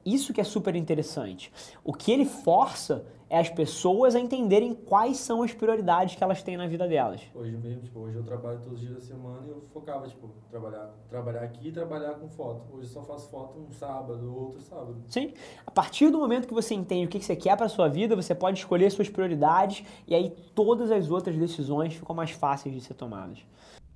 Isso 0.06 0.34
que 0.34 0.42
é 0.42 0.44
super 0.44 0.76
interessante. 0.76 1.52
O 1.84 1.94
que 1.94 2.12
ele 2.12 2.26
força 2.26 3.06
é 3.34 3.40
as 3.40 3.50
pessoas 3.50 4.14
a 4.14 4.20
entenderem 4.20 4.76
quais 4.76 5.18
são 5.18 5.42
as 5.42 5.52
prioridades 5.52 6.14
que 6.14 6.24
elas 6.24 6.44
têm 6.44 6.56
na 6.56 6.68
vida 6.68 6.88
delas. 6.88 7.20
Hoje 7.34 7.58
mesmo, 7.58 7.82
tipo, 7.82 8.02
hoje 8.02 8.16
eu 8.16 8.24
trabalho 8.24 8.60
todos 8.60 8.74
os 8.74 8.80
dias 8.80 8.94
da 8.94 9.02
semana 9.02 9.40
e 9.48 9.50
eu 9.50 9.64
focava, 9.74 10.08
tipo, 10.08 10.30
trabalhar, 10.52 10.94
trabalhar 11.10 11.42
aqui 11.42 11.70
e 11.70 11.72
trabalhar 11.72 12.14
com 12.14 12.30
foto. 12.30 12.72
Hoje 12.72 12.86
eu 12.86 12.92
só 12.92 13.02
faço 13.02 13.32
foto 13.32 13.58
um 13.58 13.74
sábado, 13.74 14.32
outro 14.32 14.62
sábado. 14.62 14.98
Sim. 15.08 15.34
A 15.66 15.72
partir 15.72 16.12
do 16.12 16.20
momento 16.20 16.48
que 16.48 16.54
você 16.54 16.76
entende 16.76 17.08
o 17.08 17.10
que 17.10 17.20
você 17.20 17.36
quer 17.36 17.58
para 17.58 17.68
sua 17.68 17.88
vida, 17.88 18.16
você 18.16 18.36
pode 18.36 18.60
escolher 18.60 18.92
suas 18.92 19.10
prioridades 19.10 19.84
e 20.08 20.14
aí 20.14 20.30
todas 20.54 20.92
as 20.92 21.10
outras 21.10 21.36
decisões 21.36 21.96
ficam 21.96 22.16
mais 22.16 22.30
fáceis 22.30 22.76
de 22.76 22.82
ser 22.82 22.94
tomadas. 22.94 23.40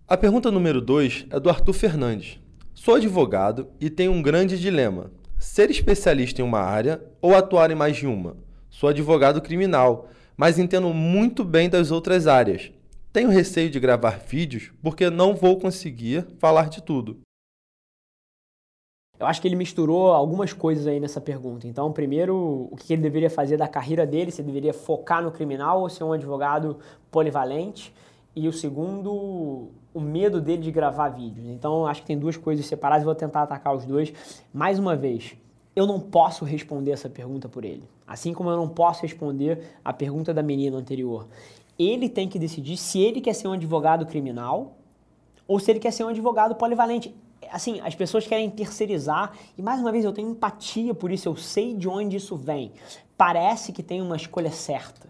A 0.07 0.17
pergunta 0.17 0.49
número 0.49 0.81
2 0.81 1.27
é 1.29 1.39
do 1.39 1.47
Arthur 1.47 1.73
Fernandes. 1.73 2.39
Sou 2.73 2.95
advogado 2.95 3.67
e 3.79 3.87
tenho 3.91 4.13
um 4.13 4.21
grande 4.23 4.59
dilema: 4.59 5.11
ser 5.37 5.69
especialista 5.69 6.41
em 6.41 6.43
uma 6.43 6.61
área 6.61 6.99
ou 7.21 7.35
atuar 7.35 7.69
em 7.69 7.75
mais 7.75 7.97
de 7.97 8.07
uma? 8.07 8.46
Sou 8.77 8.89
advogado 8.89 9.41
criminal, 9.41 10.05
mas 10.37 10.59
entendo 10.59 10.93
muito 10.93 11.43
bem 11.43 11.67
das 11.67 11.89
outras 11.89 12.27
áreas. 12.27 12.71
Tenho 13.11 13.27
receio 13.27 13.71
de 13.71 13.79
gravar 13.79 14.19
vídeos 14.19 14.71
porque 14.83 15.09
não 15.09 15.33
vou 15.33 15.57
conseguir 15.57 16.27
falar 16.37 16.69
de 16.69 16.83
tudo. 16.83 17.17
Eu 19.19 19.25
acho 19.25 19.41
que 19.41 19.47
ele 19.47 19.55
misturou 19.55 20.11
algumas 20.11 20.53
coisas 20.53 20.85
aí 20.85 20.99
nessa 20.99 21.19
pergunta. 21.19 21.67
Então, 21.67 21.91
primeiro, 21.91 22.69
o 22.71 22.75
que 22.75 22.93
ele 22.93 23.01
deveria 23.01 23.31
fazer 23.31 23.57
da 23.57 23.67
carreira 23.67 24.05
dele, 24.05 24.29
se 24.29 24.41
ele 24.41 24.49
deveria 24.49 24.75
focar 24.75 25.23
no 25.23 25.31
criminal 25.31 25.81
ou 25.81 25.89
ser 25.89 26.03
um 26.03 26.13
advogado 26.13 26.77
polivalente. 27.09 27.91
E 28.35 28.47
o 28.47 28.53
segundo, 28.53 29.71
o 29.91 29.99
medo 29.99 30.39
dele 30.39 30.61
de 30.61 30.71
gravar 30.71 31.09
vídeos. 31.09 31.47
Então, 31.47 31.87
acho 31.87 32.01
que 32.01 32.07
tem 32.07 32.19
duas 32.19 32.37
coisas 32.37 32.63
separadas 32.67 33.01
e 33.01 33.05
vou 33.05 33.15
tentar 33.15 33.41
atacar 33.41 33.75
os 33.75 33.85
dois. 33.87 34.13
Mais 34.53 34.77
uma 34.77 34.95
vez, 34.95 35.35
eu 35.77 35.85
não 35.85 35.99
posso 35.99 36.43
responder 36.43 36.89
essa 36.89 37.07
pergunta 37.07 37.47
por 37.47 37.63
ele. 37.63 37.87
Assim 38.07 38.33
como 38.33 38.49
eu 38.49 38.57
não 38.57 38.67
posso 38.67 39.03
responder 39.03 39.77
a 39.85 39.93
pergunta 39.93 40.33
da 40.33 40.41
menina 40.41 40.75
anterior. 40.75 41.27
Ele 41.77 42.09
tem 42.09 42.27
que 42.27 42.39
decidir 42.39 42.77
se 42.77 42.99
ele 42.99 43.21
quer 43.21 43.33
ser 43.33 43.47
um 43.47 43.51
advogado 43.51 44.03
criminal 44.03 44.75
ou 45.47 45.59
se 45.59 45.69
ele 45.69 45.79
quer 45.79 45.91
ser 45.91 46.03
um 46.03 46.07
advogado 46.07 46.55
polivalente. 46.55 47.15
Assim, 47.51 47.79
as 47.81 47.93
pessoas 47.93 48.25
querem 48.25 48.49
terceirizar, 48.49 49.33
e 49.55 49.61
mais 49.61 49.79
uma 49.79 49.91
vez 49.91 50.03
eu 50.03 50.11
tenho 50.11 50.31
empatia 50.31 50.95
por 50.95 51.11
isso, 51.11 51.29
eu 51.29 51.35
sei 51.35 51.75
de 51.75 51.87
onde 51.87 52.17
isso 52.17 52.35
vem. 52.35 52.71
Parece 53.15 53.71
que 53.71 53.83
tem 53.83 54.01
uma 54.01 54.15
escolha 54.15 54.49
certa, 54.49 55.07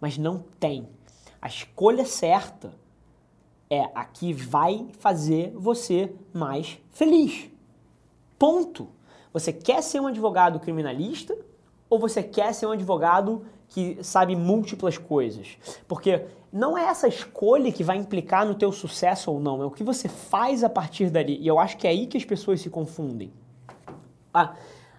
mas 0.00 0.16
não 0.16 0.44
tem. 0.60 0.88
A 1.42 1.48
escolha 1.48 2.04
certa 2.04 2.72
é 3.68 3.90
a 3.92 4.04
que 4.04 4.32
vai 4.32 4.86
fazer 5.00 5.50
você 5.56 6.14
mais 6.32 6.78
feliz. 6.92 7.50
Ponto. 8.38 8.99
Você 9.32 9.52
quer 9.52 9.82
ser 9.82 10.00
um 10.00 10.06
advogado 10.06 10.58
criminalista 10.58 11.36
ou 11.88 11.98
você 11.98 12.22
quer 12.22 12.52
ser 12.52 12.66
um 12.66 12.72
advogado 12.72 13.44
que 13.68 13.98
sabe 14.02 14.34
múltiplas 14.34 14.98
coisas? 14.98 15.56
Porque 15.86 16.26
não 16.52 16.76
é 16.76 16.84
essa 16.84 17.06
escolha 17.06 17.70
que 17.70 17.84
vai 17.84 17.96
implicar 17.96 18.44
no 18.44 18.54
teu 18.54 18.72
sucesso 18.72 19.30
ou 19.30 19.38
não, 19.38 19.62
é 19.62 19.66
o 19.66 19.70
que 19.70 19.84
você 19.84 20.08
faz 20.08 20.64
a 20.64 20.68
partir 20.68 21.10
dali. 21.10 21.38
E 21.40 21.46
eu 21.46 21.58
acho 21.58 21.76
que 21.76 21.86
é 21.86 21.90
aí 21.90 22.06
que 22.06 22.16
as 22.16 22.24
pessoas 22.24 22.60
se 22.60 22.68
confundem. 22.68 23.32
Ah, 24.34 24.54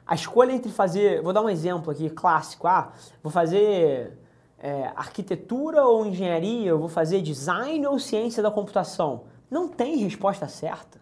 a 0.05 0.15
escolha 0.15 0.53
entre 0.53 0.71
fazer, 0.71 1.21
vou 1.21 1.33
dar 1.33 1.41
um 1.41 1.49
exemplo 1.49 1.91
aqui 1.91 2.09
clássico, 2.09 2.67
ah, 2.67 2.93
vou 3.21 3.31
fazer 3.31 4.17
é, 4.57 4.91
arquitetura 4.95 5.83
ou 5.85 6.05
engenharia, 6.05 6.69
eu 6.69 6.79
vou 6.79 6.89
fazer 6.89 7.21
design 7.21 7.85
ou 7.87 7.99
ciência 7.99 8.41
da 8.41 8.51
computação. 8.51 9.23
Não 9.49 9.67
tem 9.67 9.97
resposta 9.97 10.47
certa. 10.47 11.00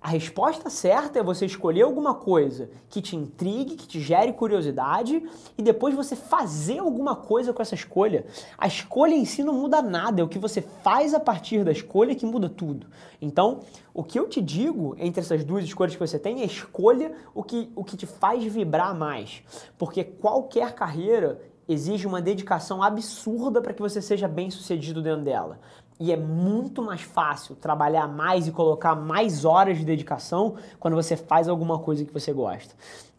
A 0.00 0.08
resposta 0.08 0.70
certa 0.70 1.18
é 1.18 1.22
você 1.22 1.46
escolher 1.46 1.82
alguma 1.82 2.14
coisa 2.14 2.70
que 2.88 3.02
te 3.02 3.16
intrigue, 3.16 3.76
que 3.76 3.88
te 3.88 4.00
gere 4.00 4.32
curiosidade 4.32 5.22
e 5.58 5.62
depois 5.62 5.94
você 5.94 6.14
fazer 6.14 6.78
alguma 6.78 7.16
coisa 7.16 7.52
com 7.52 7.60
essa 7.60 7.74
escolha. 7.74 8.24
A 8.56 8.66
escolha 8.66 9.14
em 9.14 9.24
si 9.24 9.42
não 9.42 9.54
muda 9.54 9.82
nada, 9.82 10.20
é 10.20 10.24
o 10.24 10.28
que 10.28 10.38
você 10.38 10.62
faz 10.62 11.12
a 11.12 11.18
partir 11.18 11.64
da 11.64 11.72
escolha 11.72 12.14
que 12.14 12.26
muda 12.26 12.48
tudo. 12.48 12.86
Então, 13.20 13.60
o 13.92 14.04
que 14.04 14.18
eu 14.18 14.28
te 14.28 14.40
digo 14.40 14.94
entre 14.98 15.20
essas 15.20 15.42
duas 15.42 15.64
escolhas 15.64 15.94
que 15.94 16.06
você 16.06 16.18
tem 16.18 16.42
é 16.42 16.44
escolha 16.44 17.12
o 17.34 17.42
que, 17.42 17.72
o 17.74 17.82
que 17.82 17.96
te 17.96 18.06
faz 18.06 18.44
vibrar 18.44 18.94
mais. 18.94 19.42
Porque 19.76 20.04
qualquer 20.04 20.74
carreira 20.74 21.40
exige 21.68 22.06
uma 22.06 22.22
dedicação 22.22 22.82
absurda 22.82 23.60
para 23.60 23.72
que 23.72 23.82
você 23.82 24.00
seja 24.00 24.28
bem 24.28 24.50
sucedido 24.50 25.02
dentro 25.02 25.24
dela. 25.24 25.58
E 25.98 26.12
é 26.12 26.16
muito 26.16 26.82
mais 26.82 27.00
fácil 27.00 27.56
trabalhar 27.56 28.06
mais 28.06 28.46
e 28.46 28.52
colocar 28.52 28.94
mais 28.94 29.44
horas 29.44 29.78
de 29.78 29.84
dedicação 29.84 30.56
quando 30.78 30.94
você 30.94 31.16
faz 31.16 31.48
alguma 31.48 31.78
coisa 31.78 32.04
que 32.04 32.12
você 32.12 32.32
gosta. 32.32 32.74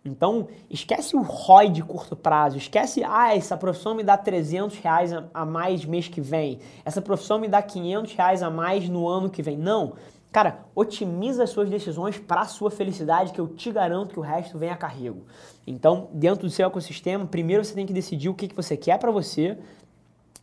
Então, 0.05 0.47
esquece 0.69 1.15
o 1.15 1.21
ROI 1.21 1.69
de 1.69 1.83
curto 1.83 2.15
prazo, 2.15 2.57
esquece, 2.57 3.03
ah, 3.03 3.35
essa 3.35 3.57
profissão 3.57 3.93
me 3.93 4.03
dá 4.03 4.15
300 4.15 4.77
reais 4.77 5.11
a 5.33 5.45
mais 5.45 5.83
mês 5.83 6.07
que 6.07 6.21
vem, 6.21 6.59
essa 6.85 7.01
profissão 7.01 7.39
me 7.39 7.47
dá 7.47 7.61
500 7.61 8.13
reais 8.13 8.41
a 8.41 8.49
mais 8.49 8.87
no 8.87 9.07
ano 9.07 9.29
que 9.29 9.41
vem. 9.41 9.57
Não, 9.57 9.93
cara, 10.31 10.65
otimiza 10.75 11.43
as 11.43 11.49
suas 11.49 11.69
decisões 11.69 12.17
para 12.17 12.41
a 12.41 12.45
sua 12.45 12.69
felicidade, 12.69 13.31
que 13.31 13.39
eu 13.39 13.47
te 13.47 13.71
garanto 13.71 14.13
que 14.13 14.19
o 14.19 14.23
resto 14.23 14.57
vem 14.57 14.69
a 14.69 14.77
carrego. 14.77 15.25
Então, 15.65 16.09
dentro 16.13 16.47
do 16.47 16.49
seu 16.49 16.67
ecossistema, 16.67 17.25
primeiro 17.25 17.63
você 17.63 17.73
tem 17.73 17.85
que 17.85 17.93
decidir 17.93 18.29
o 18.29 18.33
que, 18.33 18.47
que 18.47 18.55
você 18.55 18.77
quer 18.77 18.99
para 18.99 19.11
você, 19.11 19.57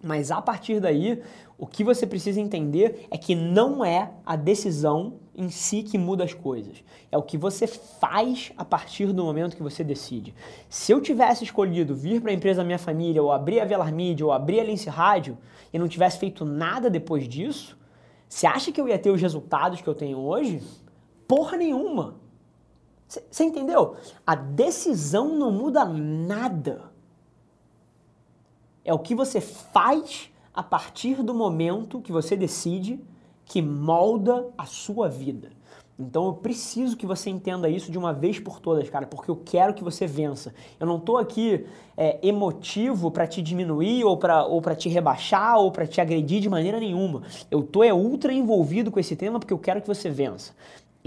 mas 0.03 0.31
a 0.31 0.43
partir 0.43 0.81
daí, 0.81 1.23
o 1.57 1.67
que 1.67 1.83
você 1.83 2.07
precisa 2.07 2.41
entender 2.41 3.07
é 3.11 3.17
que 3.17 3.35
não 3.35 3.85
é 3.85 4.11
a 4.27 4.37
decisão 4.37 5.15
em 5.35 5.49
si 5.49 5.83
que 5.83 5.97
muda 5.97 6.25
as 6.25 6.35
coisas. 6.35 6.85
É 7.11 7.17
o 7.17 7.23
que 7.23 7.39
você 7.39 7.67
faz 7.67 8.53
a 8.57 8.65
partir 8.65 9.07
do 9.13 9.25
momento 9.25 9.57
que 9.57 9.63
você 9.63 9.83
decide. 9.83 10.35
Se 10.69 10.93
eu 10.93 11.01
tivesse 11.01 11.45
escolhido 11.45 11.95
vir 11.95 12.21
para 12.21 12.31
a 12.31 12.35
empresa 12.35 12.61
da 12.61 12.67
minha 12.67 12.79
família, 12.79 13.23
ou 13.23 13.33
abrir 13.33 13.61
a 13.61 13.65
Velar 13.65 13.93
Media, 13.93 14.27
ou 14.27 14.33
abrir 14.33 14.61
a 14.61 14.65
Lince 14.65 14.91
Rádio, 14.91 15.39
e 15.73 15.79
não 15.79 15.89
tivesse 15.89 16.19
feito 16.19 16.45
nada 16.45 16.91
depois 16.91 17.27
disso, 17.27 17.77
você 18.29 18.47
acha 18.47 18.73
que 18.73 18.81
eu 18.81 18.89
ia 18.89 18.99
ter 18.99 19.11
os 19.11 19.21
resultados 19.21 19.81
que 19.81 19.89
eu 19.89 19.95
tenho 19.95 20.19
hoje? 20.19 20.63
Porra 21.27 21.57
nenhuma! 21.57 22.17
Você 23.07 23.45
entendeu? 23.45 23.97
A 24.27 24.35
decisão 24.35 25.29
não 25.37 25.53
muda 25.53 25.85
nada. 25.85 26.91
É 28.85 28.93
o 28.93 28.99
que 28.99 29.15
você 29.15 29.41
faz 29.41 30.31
a 30.53 30.63
partir 30.63 31.23
do 31.23 31.35
momento 31.35 32.01
que 32.01 32.13
você 32.13 32.37
decide 32.37 33.01
que 33.45 33.61
molda 33.61 34.49
a 34.57 34.65
sua 34.65 35.09
vida. 35.09 35.51
Então 35.99 36.27
eu 36.27 36.33
preciso 36.33 36.97
que 36.97 37.07
você 37.07 37.31
entenda 37.31 37.69
isso 37.69 37.93
de 37.93 37.97
uma 37.97 38.13
vez 38.13 38.41
por 38.41 38.59
todas, 38.59 38.91
cara, 38.91 39.07
porque 39.07 39.31
eu 39.31 39.37
quero 39.37 39.73
que 39.73 39.85
você 39.85 40.07
vença. 40.07 40.53
Eu 40.81 40.87
não 40.87 40.99
tô 40.99 41.17
aqui 41.17 41.65
é, 41.97 42.19
emotivo 42.27 43.13
para 43.13 43.27
te 43.27 43.41
diminuir 43.41 44.05
ou 44.05 44.17
para 44.17 44.45
ou 44.45 44.61
te 44.75 44.89
rebaixar 44.89 45.57
ou 45.59 45.71
para 45.71 45.87
te 45.87 46.01
agredir 46.01 46.41
de 46.41 46.49
maneira 46.49 46.81
nenhuma. 46.81 47.23
Eu 47.49 47.63
tô 47.63 47.85
é 47.85 47.95
ultra 47.95 48.33
envolvido 48.33 48.91
com 48.91 48.99
esse 48.99 49.15
tema 49.15 49.39
porque 49.39 49.53
eu 49.53 49.59
quero 49.59 49.81
que 49.81 49.87
você 49.87 50.11
vença. 50.11 50.53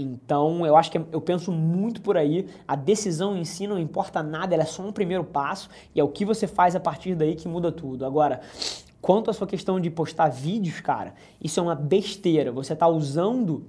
Então, 0.00 0.64
eu 0.64 0.76
acho 0.76 0.92
que 0.92 0.98
eu 1.10 1.20
penso 1.20 1.50
muito 1.50 2.00
por 2.00 2.16
aí. 2.16 2.46
A 2.66 2.76
decisão 2.76 3.36
em 3.36 3.44
si 3.44 3.66
não 3.66 3.78
importa 3.78 4.22
nada, 4.22 4.54
ela 4.54 4.62
é 4.62 4.66
só 4.66 4.80
um 4.82 4.92
primeiro 4.92 5.24
passo 5.24 5.68
e 5.92 6.00
é 6.00 6.04
o 6.04 6.08
que 6.08 6.24
você 6.24 6.46
faz 6.46 6.76
a 6.76 6.80
partir 6.80 7.16
daí 7.16 7.34
que 7.34 7.48
muda 7.48 7.72
tudo. 7.72 8.06
Agora, 8.06 8.40
quanto 9.02 9.28
à 9.28 9.34
sua 9.34 9.46
questão 9.46 9.80
de 9.80 9.90
postar 9.90 10.28
vídeos, 10.28 10.80
cara, 10.80 11.14
isso 11.42 11.58
é 11.58 11.62
uma 11.64 11.74
besteira. 11.74 12.52
Você 12.52 12.74
está 12.74 12.86
usando 12.86 13.66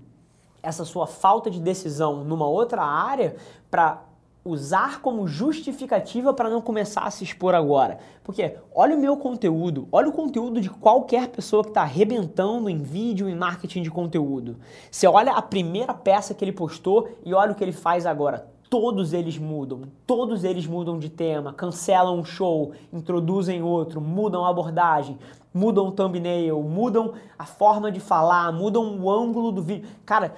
essa 0.61 0.85
sua 0.85 1.07
falta 1.07 1.49
de 1.49 1.59
decisão 1.59 2.23
numa 2.23 2.47
outra 2.47 2.83
área 2.83 3.35
para 3.69 4.03
usar 4.43 5.01
como 5.01 5.27
justificativa 5.27 6.33
para 6.33 6.49
não 6.49 6.61
começar 6.61 7.01
a 7.01 7.11
se 7.11 7.23
expor 7.23 7.53
agora. 7.53 7.99
Porque 8.23 8.55
olha 8.73 8.95
o 8.95 8.99
meu 8.99 9.17
conteúdo, 9.17 9.87
olha 9.91 10.09
o 10.09 10.13
conteúdo 10.13 10.61
de 10.61 10.69
qualquer 10.69 11.27
pessoa 11.27 11.63
que 11.63 11.69
está 11.69 11.81
arrebentando 11.81 12.69
em 12.69 12.77
vídeo 12.81 13.29
e 13.29 13.35
marketing 13.35 13.83
de 13.83 13.91
conteúdo. 13.91 14.57
Você 14.89 15.07
olha 15.07 15.33
a 15.33 15.41
primeira 15.41 15.93
peça 15.93 16.33
que 16.33 16.43
ele 16.43 16.51
postou 16.51 17.09
e 17.25 17.33
olha 17.33 17.51
o 17.51 17.55
que 17.55 17.63
ele 17.63 17.73
faz 17.73 18.05
agora. 18.05 18.47
Todos 18.69 19.13
eles 19.13 19.37
mudam, 19.37 19.83
todos 20.05 20.43
eles 20.43 20.67
mudam 20.67 20.99
de 20.99 21.09
tema, 21.09 21.53
cancelam 21.53 22.19
um 22.19 22.23
show, 22.23 22.73
introduzem 22.93 23.63
outro, 23.63 23.99
mudam 23.99 24.45
a 24.45 24.49
abordagem, 24.49 25.17
mudam 25.53 25.87
o 25.87 25.91
thumbnail, 25.91 26.61
mudam 26.61 27.13
a 27.37 27.45
forma 27.45 27.91
de 27.91 27.99
falar, 27.99 28.51
mudam 28.51 28.99
o 28.99 29.09
ângulo 29.09 29.51
do 29.51 29.61
vídeo. 29.61 29.89
Cara, 30.05 30.35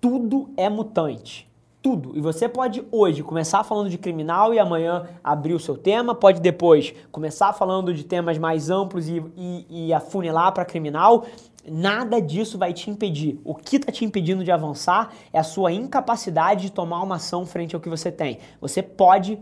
tudo 0.00 0.50
é 0.56 0.68
mutante 0.68 1.52
tudo. 1.84 2.16
E 2.16 2.20
você 2.22 2.48
pode 2.48 2.82
hoje 2.90 3.22
começar 3.22 3.62
falando 3.62 3.90
de 3.90 3.98
criminal 3.98 4.54
e 4.54 4.58
amanhã 4.58 5.06
abrir 5.22 5.52
o 5.52 5.60
seu 5.60 5.76
tema, 5.76 6.14
pode 6.14 6.40
depois 6.40 6.94
começar 7.12 7.52
falando 7.52 7.92
de 7.92 8.04
temas 8.04 8.38
mais 8.38 8.70
amplos 8.70 9.06
e, 9.06 9.22
e, 9.36 9.88
e 9.88 9.92
afunilar 9.92 10.50
para 10.52 10.64
criminal. 10.64 11.26
Nada 11.66 12.20
disso 12.20 12.58
vai 12.58 12.72
te 12.72 12.90
impedir. 12.90 13.40
O 13.44 13.54
que 13.54 13.76
está 13.76 13.90
te 13.90 14.04
impedindo 14.04 14.44
de 14.44 14.50
avançar 14.50 15.12
é 15.32 15.38
a 15.38 15.42
sua 15.42 15.72
incapacidade 15.72 16.62
de 16.62 16.72
tomar 16.72 17.02
uma 17.02 17.16
ação 17.16 17.46
frente 17.46 17.74
ao 17.74 17.80
que 17.80 17.88
você 17.88 18.12
tem. 18.12 18.38
Você 18.60 18.82
pode 18.82 19.38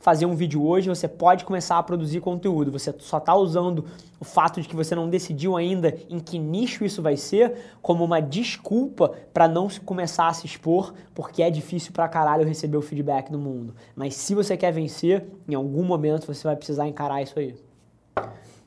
fazer 0.00 0.24
um 0.24 0.34
vídeo 0.34 0.64
hoje, 0.64 0.88
você 0.88 1.08
pode 1.08 1.44
começar 1.44 1.78
a 1.78 1.82
produzir 1.82 2.20
conteúdo. 2.20 2.70
Você 2.70 2.94
só 2.98 3.18
está 3.18 3.34
usando 3.34 3.84
o 4.20 4.24
fato 4.24 4.60
de 4.60 4.68
que 4.68 4.76
você 4.76 4.94
não 4.94 5.10
decidiu 5.10 5.56
ainda 5.56 5.98
em 6.08 6.18
que 6.18 6.38
nicho 6.38 6.84
isso 6.84 7.02
vai 7.02 7.16
ser 7.16 7.54
como 7.82 8.04
uma 8.04 8.20
desculpa 8.20 9.12
para 9.34 9.48
não 9.48 9.68
começar 9.84 10.28
a 10.28 10.32
se 10.32 10.46
expor, 10.46 10.94
porque 11.14 11.42
é 11.42 11.50
difícil 11.50 11.92
pra 11.92 12.08
caralho 12.08 12.46
receber 12.46 12.76
o 12.76 12.82
feedback 12.82 13.30
do 13.30 13.38
mundo. 13.38 13.74
Mas 13.94 14.14
se 14.14 14.34
você 14.34 14.56
quer 14.56 14.72
vencer, 14.72 15.26
em 15.48 15.54
algum 15.54 15.82
momento 15.82 16.26
você 16.26 16.46
vai 16.46 16.56
precisar 16.56 16.86
encarar 16.86 17.22
isso 17.22 17.38
aí. 17.38 17.54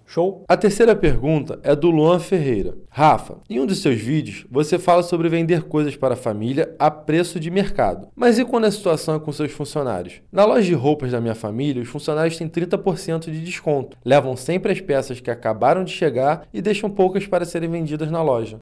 Show? 0.10 0.44
A 0.50 0.58
terceira 0.58 0.96
pergunta 0.96 1.60
é 1.62 1.76
do 1.76 1.92
Luan 1.92 2.18
Ferreira. 2.18 2.76
Rafa, 2.90 3.38
em 3.48 3.60
um 3.60 3.66
dos 3.68 3.80
seus 3.80 4.02
vídeos 4.02 4.44
você 4.50 4.80
fala 4.80 5.04
sobre 5.04 5.30
vender 5.30 5.66
coisas 5.66 5.96
para 5.96 6.16
a 6.16 6.18
família 6.18 6.76
a 6.80 6.90
preço 6.90 7.40
de 7.40 7.52
mercado. 7.52 8.08
Mas 8.16 8.40
e 8.40 8.44
quando 8.44 8.66
a 8.66 8.72
situação 8.72 9.14
é 9.14 9.20
com 9.20 9.32
seus 9.32 9.52
funcionários? 9.52 10.20
Na 10.32 10.46
loja 10.46 10.64
de 10.64 10.74
roupas 10.74 11.12
da 11.12 11.22
minha 11.22 11.36
família, 11.36 11.84
os 11.84 11.90
funcionários 11.90 12.36
têm 12.36 12.50
30% 12.50 13.26
de 13.26 13.40
desconto. 13.40 14.00
Levam 14.04 14.36
sempre 14.36 14.72
as 14.72 14.82
peças 14.82 15.20
que 15.20 15.30
acabaram 15.30 15.84
de 15.84 15.92
chegar 15.92 16.48
e 16.52 16.60
deixam 16.60 16.90
poucas 16.90 17.28
para 17.28 17.46
serem 17.46 17.70
vendidas 17.70 18.10
na 18.10 18.24
loja. 18.24 18.58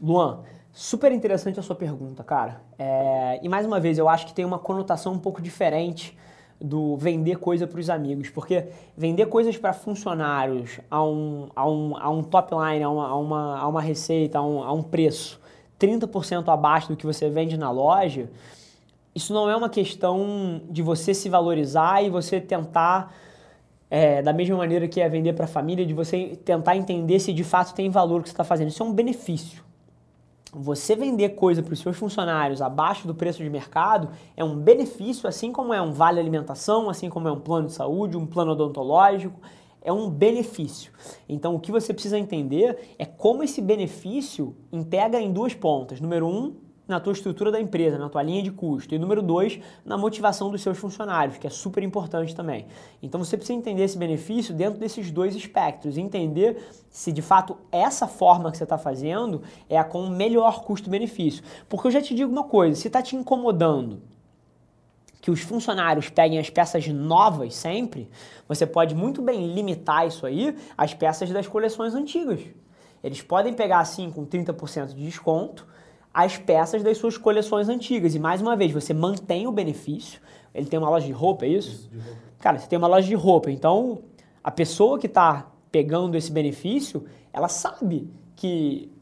Luan, 0.00 0.44
super 0.70 1.10
interessante 1.10 1.58
a 1.58 1.64
sua 1.64 1.74
pergunta, 1.74 2.22
cara. 2.22 2.60
É... 2.78 3.40
E 3.42 3.48
mais 3.48 3.66
uma 3.66 3.80
vez, 3.80 3.98
eu 3.98 4.08
acho 4.08 4.24
que 4.28 4.34
tem 4.34 4.44
uma 4.44 4.60
conotação 4.60 5.14
um 5.14 5.18
pouco 5.18 5.42
diferente 5.42 6.16
do 6.62 6.96
vender 6.96 7.38
coisa 7.38 7.66
para 7.66 7.80
os 7.80 7.90
amigos, 7.90 8.30
porque 8.30 8.66
vender 8.96 9.26
coisas 9.26 9.56
para 9.56 9.72
funcionários 9.72 10.80
a 10.90 11.02
um, 11.02 11.48
a, 11.54 11.68
um, 11.68 11.96
a 11.96 12.10
um 12.10 12.22
top 12.22 12.54
line, 12.54 12.82
a 12.82 12.88
uma, 12.88 13.08
a 13.08 13.16
uma, 13.16 13.58
a 13.58 13.68
uma 13.68 13.80
receita, 13.80 14.38
a 14.38 14.42
um, 14.42 14.62
a 14.62 14.72
um 14.72 14.82
preço 14.82 15.40
30% 15.78 16.48
abaixo 16.48 16.88
do 16.88 16.96
que 16.96 17.04
você 17.04 17.28
vende 17.28 17.56
na 17.56 17.70
loja, 17.70 18.30
isso 19.14 19.34
não 19.34 19.50
é 19.50 19.56
uma 19.56 19.68
questão 19.68 20.62
de 20.70 20.80
você 20.80 21.12
se 21.12 21.28
valorizar 21.28 22.02
e 22.02 22.08
você 22.08 22.40
tentar, 22.40 23.12
é, 23.90 24.22
da 24.22 24.32
mesma 24.32 24.56
maneira 24.56 24.86
que 24.86 25.00
é 25.00 25.08
vender 25.08 25.32
para 25.32 25.44
a 25.44 25.48
família, 25.48 25.84
de 25.84 25.92
você 25.92 26.38
tentar 26.44 26.76
entender 26.76 27.18
se 27.18 27.32
de 27.32 27.44
fato 27.44 27.74
tem 27.74 27.90
valor 27.90 28.20
o 28.20 28.22
que 28.22 28.28
você 28.28 28.32
está 28.32 28.44
fazendo. 28.44 28.68
Isso 28.68 28.82
é 28.82 28.86
um 28.86 28.92
benefício 28.92 29.62
você 30.52 30.94
vender 30.94 31.30
coisa 31.30 31.62
para 31.62 31.72
os 31.72 31.80
seus 31.80 31.96
funcionários 31.96 32.60
abaixo 32.60 33.06
do 33.06 33.14
preço 33.14 33.42
de 33.42 33.48
mercado 33.48 34.10
é 34.36 34.44
um 34.44 34.54
benefício, 34.54 35.26
assim 35.26 35.50
como 35.50 35.72
é 35.72 35.80
um 35.80 35.92
vale 35.92 36.20
alimentação, 36.20 36.90
assim 36.90 37.08
como 37.08 37.26
é 37.26 37.32
um 37.32 37.40
plano 37.40 37.68
de 37.68 37.72
saúde, 37.72 38.18
um 38.18 38.26
plano 38.26 38.52
odontológico, 38.52 39.40
é 39.80 39.90
um 39.90 40.10
benefício. 40.10 40.92
Então, 41.28 41.54
o 41.54 41.60
que 41.60 41.72
você 41.72 41.92
precisa 41.92 42.18
entender 42.18 42.94
é 42.98 43.06
como 43.06 43.42
esse 43.42 43.60
benefício 43.62 44.54
integra 44.70 45.20
em 45.20 45.32
duas 45.32 45.54
pontas. 45.54 46.00
Número 46.00 46.26
um, 46.26 46.54
na 46.86 46.98
tua 46.98 47.12
estrutura 47.12 47.50
da 47.50 47.60
empresa, 47.60 47.96
na 47.96 48.08
tua 48.08 48.22
linha 48.22 48.42
de 48.42 48.50
custo. 48.50 48.94
E 48.94 48.98
número 48.98 49.22
dois, 49.22 49.58
na 49.84 49.96
motivação 49.96 50.50
dos 50.50 50.62
seus 50.62 50.78
funcionários, 50.78 51.38
que 51.38 51.46
é 51.46 51.50
super 51.50 51.82
importante 51.82 52.34
também. 52.34 52.66
Então 53.02 53.22
você 53.22 53.36
precisa 53.36 53.58
entender 53.58 53.84
esse 53.84 53.96
benefício 53.96 54.54
dentro 54.54 54.78
desses 54.78 55.10
dois 55.10 55.34
espectros, 55.34 55.96
entender 55.96 56.62
se 56.90 57.12
de 57.12 57.22
fato 57.22 57.56
essa 57.70 58.06
forma 58.06 58.50
que 58.50 58.58
você 58.58 58.64
está 58.64 58.78
fazendo 58.78 59.42
é 59.68 59.78
a 59.78 59.84
com 59.84 60.08
melhor 60.08 60.64
custo-benefício. 60.64 61.42
Porque 61.68 61.86
eu 61.86 61.90
já 61.90 62.02
te 62.02 62.14
digo 62.14 62.30
uma 62.30 62.44
coisa, 62.44 62.80
se 62.80 62.88
está 62.88 63.00
te 63.00 63.16
incomodando 63.16 64.02
que 65.20 65.30
os 65.30 65.40
funcionários 65.40 66.10
peguem 66.10 66.40
as 66.40 66.50
peças 66.50 66.88
novas 66.88 67.54
sempre, 67.54 68.10
você 68.48 68.66
pode 68.66 68.92
muito 68.92 69.22
bem 69.22 69.54
limitar 69.54 70.04
isso 70.04 70.26
aí 70.26 70.56
às 70.76 70.92
peças 70.92 71.30
das 71.30 71.46
coleções 71.46 71.94
antigas. 71.94 72.40
Eles 73.04 73.22
podem 73.22 73.54
pegar 73.54 73.78
assim 73.78 74.10
com 74.10 74.26
30% 74.26 74.88
de 74.88 75.04
desconto 75.04 75.64
as 76.12 76.36
peças 76.36 76.82
das 76.82 76.98
suas 76.98 77.16
coleções 77.16 77.68
antigas. 77.68 78.14
E 78.14 78.18
mais 78.18 78.42
uma 78.42 78.56
vez, 78.56 78.72
você 78.72 78.92
mantém 78.92 79.46
o 79.46 79.52
benefício. 79.52 80.20
Ele 80.54 80.66
tem 80.66 80.78
uma 80.78 80.90
loja 80.90 81.06
de 81.06 81.12
roupa, 81.12 81.46
é 81.46 81.48
isso? 81.48 81.70
isso 81.70 81.90
roupa. 81.94 82.20
Cara, 82.40 82.58
você 82.58 82.66
tem 82.66 82.78
uma 82.78 82.88
loja 82.88 83.06
de 83.06 83.14
roupa. 83.14 83.50
Então, 83.50 84.02
a 84.42 84.50
pessoa 84.50 84.98
que 84.98 85.06
está 85.06 85.50
pegando 85.70 86.16
esse 86.16 86.30
benefício, 86.30 87.06
ela 87.32 87.48
sabe 87.48 88.10
que, 88.36 88.92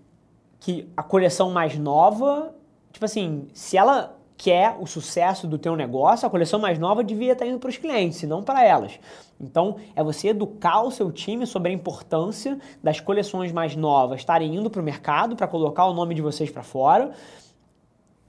que 0.61 0.88
a 0.97 1.02
coleção 1.02 1.50
mais 1.50 1.76
nova, 1.76 2.55
tipo 2.93 3.05
assim, 3.05 3.49
se 3.52 3.76
ela 3.76 4.17
quer 4.40 4.75
o 4.80 4.87
sucesso 4.87 5.47
do 5.47 5.59
teu 5.59 5.76
negócio, 5.76 6.26
a 6.26 6.30
coleção 6.30 6.59
mais 6.59 6.78
nova 6.78 7.04
devia 7.04 7.35
estar 7.35 7.44
indo 7.44 7.59
para 7.59 7.68
os 7.68 7.76
clientes, 7.76 8.23
e 8.23 8.26
não 8.26 8.42
para 8.42 8.64
elas. 8.64 8.99
Então, 9.38 9.76
é 9.94 10.02
você 10.02 10.28
educar 10.28 10.80
o 10.80 10.90
seu 10.90 11.12
time 11.12 11.47
sobre 11.47 11.70
a 11.70 11.75
importância 11.75 12.59
das 12.82 13.00
coleções 13.00 13.52
mais 13.52 13.76
novas 13.76 14.20
estarem 14.20 14.56
indo 14.56 14.70
para 14.70 14.80
o 14.80 14.85
mercado 14.85 15.37
para 15.37 15.47
colocar 15.47 15.85
o 15.85 15.92
nome 15.92 16.14
de 16.14 16.23
vocês 16.23 16.50
para 16.50 16.62
fora 16.62 17.11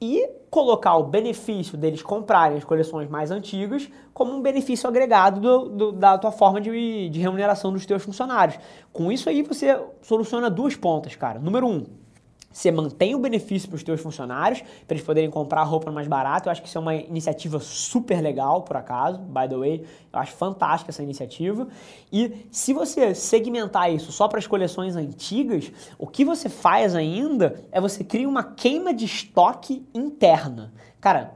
e 0.02 0.30
colocar 0.50 0.98
o 0.98 1.04
benefício 1.06 1.78
deles 1.78 2.02
comprarem 2.02 2.58
as 2.58 2.66
coleções 2.66 3.10
mais 3.10 3.32
antigas 3.32 3.90
como 4.14 4.34
um 4.34 4.42
benefício 4.42 4.90
agregado 4.90 5.40
do, 5.40 5.70
do, 5.70 5.92
da 5.94 6.18
tua 6.18 6.34
forma 6.34 6.60
de, 6.60 7.08
de 7.08 7.20
remuneração 7.22 7.72
dos 7.72 7.86
teus 7.86 8.04
funcionários. 8.04 8.60
Com 8.92 9.14
isso 9.14 9.30
aí 9.30 9.42
você 9.44 9.80
soluciona 10.02 10.50
duas 10.50 10.76
pontas, 10.76 11.16
cara. 11.16 11.40
Número 11.40 11.66
um, 11.66 11.86
você 12.52 12.72
mantém 12.72 13.16
o 13.16 13.20
benefício 13.20 13.70
para 13.70 13.76
os 13.76 13.84
teus 13.84 14.02
funcionários, 14.02 14.62
para 14.62 14.96
eles 14.96 15.06
poderem 15.06 15.30
comprar 15.30 15.64
roupa 15.64 15.92
mais 15.92 16.08
barato. 16.08 16.48
Eu 16.48 16.52
acho 16.52 16.62
que 16.62 16.68
isso 16.68 16.78
é 16.78 16.82
uma 16.82 16.96
iniciativa 16.96 17.60
super 17.60 18.22
legal, 18.22 18.64
por 18.64 18.78
acaso, 18.78 19.20
by 19.20 19.48
the 19.48 19.56
way. 19.56 19.86
Eu 20.12 20.20
acho 20.20 20.34
fantástica 20.34 20.92
essa 20.92 21.02
iniciativa. 21.02 21.68
E 22.12 22.46
se 22.52 22.74
você 22.74 23.16
segmentar 23.16 23.92
isso 23.92 24.12
só 24.12 24.28
para 24.28 24.40
as 24.40 24.48
coleções 24.48 24.96
antigas, 24.96 25.72
o 25.98 26.06
que 26.08 26.26
você 26.26 26.50
faz 26.50 26.96
ainda 26.96 27.62
é 27.72 27.80
você 27.80 28.04
cria 28.04 28.28
uma 28.28 28.44
queima 28.44 28.94
de 28.94 29.06
estoque 29.06 29.86
interna. 29.94 30.74
Cara, 31.00 31.34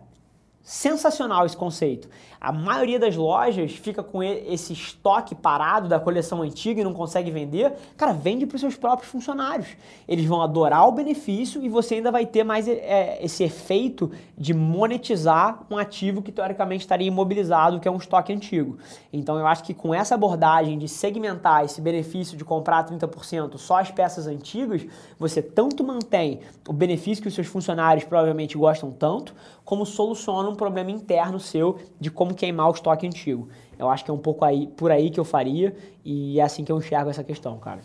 sensacional 0.61 1.45
esse 1.45 1.55
conceito. 1.55 2.09
A 2.39 2.51
maioria 2.51 2.99
das 2.99 3.15
lojas 3.15 3.71
fica 3.73 4.03
com 4.03 4.21
esse 4.23 4.73
estoque 4.73 5.33
parado 5.33 5.87
da 5.87 5.99
coleção 5.99 6.41
antiga 6.41 6.81
e 6.81 6.83
não 6.83 6.93
consegue 6.93 7.31
vender. 7.31 7.73
Cara, 7.97 8.13
vende 8.13 8.45
para 8.45 8.55
os 8.55 8.61
seus 8.61 8.75
próprios 8.75 9.11
funcionários. 9.11 9.67
Eles 10.07 10.25
vão 10.25 10.41
adorar 10.41 10.87
o 10.87 10.91
benefício 10.91 11.63
e 11.63 11.69
você 11.69 11.95
ainda 11.95 12.11
vai 12.11 12.25
ter 12.25 12.43
mais 12.43 12.67
é, 12.67 13.17
esse 13.23 13.43
efeito 13.43 14.11
de 14.37 14.53
monetizar 14.53 15.63
um 15.69 15.77
ativo 15.77 16.21
que 16.21 16.31
teoricamente 16.31 16.83
estaria 16.83 17.07
imobilizado, 17.07 17.79
que 17.79 17.87
é 17.87 17.91
um 17.91 17.97
estoque 17.97 18.33
antigo. 18.33 18.77
Então 19.11 19.37
eu 19.37 19.47
acho 19.47 19.63
que 19.63 19.73
com 19.73 19.93
essa 19.93 20.15
abordagem 20.15 20.77
de 20.77 20.87
segmentar 20.87 21.63
esse 21.63 21.81
benefício 21.81 22.37
de 22.37 22.43
comprar 22.43 22.85
30% 22.85 23.57
só 23.57 23.79
as 23.79 23.91
peças 23.91 24.27
antigas, 24.27 24.85
você 25.17 25.41
tanto 25.41 25.83
mantém 25.83 26.39
o 26.67 26.73
benefício 26.73 27.21
que 27.21 27.27
os 27.27 27.33
seus 27.33 27.47
funcionários 27.47 28.05
provavelmente 28.05 28.57
gostam 28.57 28.91
tanto, 28.91 29.33
como 29.63 29.85
soluciona 29.85 30.49
um 30.49 30.55
problema 30.55 30.91
interno 30.91 31.39
seu 31.39 31.79
de 31.99 32.11
como 32.11 32.24
queimar 32.33 32.67
o 32.69 32.71
estoque 32.71 33.05
antigo. 33.05 33.49
Eu 33.77 33.89
acho 33.89 34.05
que 34.05 34.11
é 34.11 34.13
um 34.13 34.19
pouco 34.19 34.45
aí, 34.45 34.67
por 34.67 34.91
aí 34.91 35.09
que 35.09 35.19
eu 35.19 35.25
faria 35.25 35.75
e 36.03 36.39
é 36.39 36.43
assim 36.43 36.63
que 36.63 36.71
eu 36.71 36.77
enxergo 36.77 37.09
essa 37.09 37.23
questão, 37.23 37.59
cara. 37.59 37.81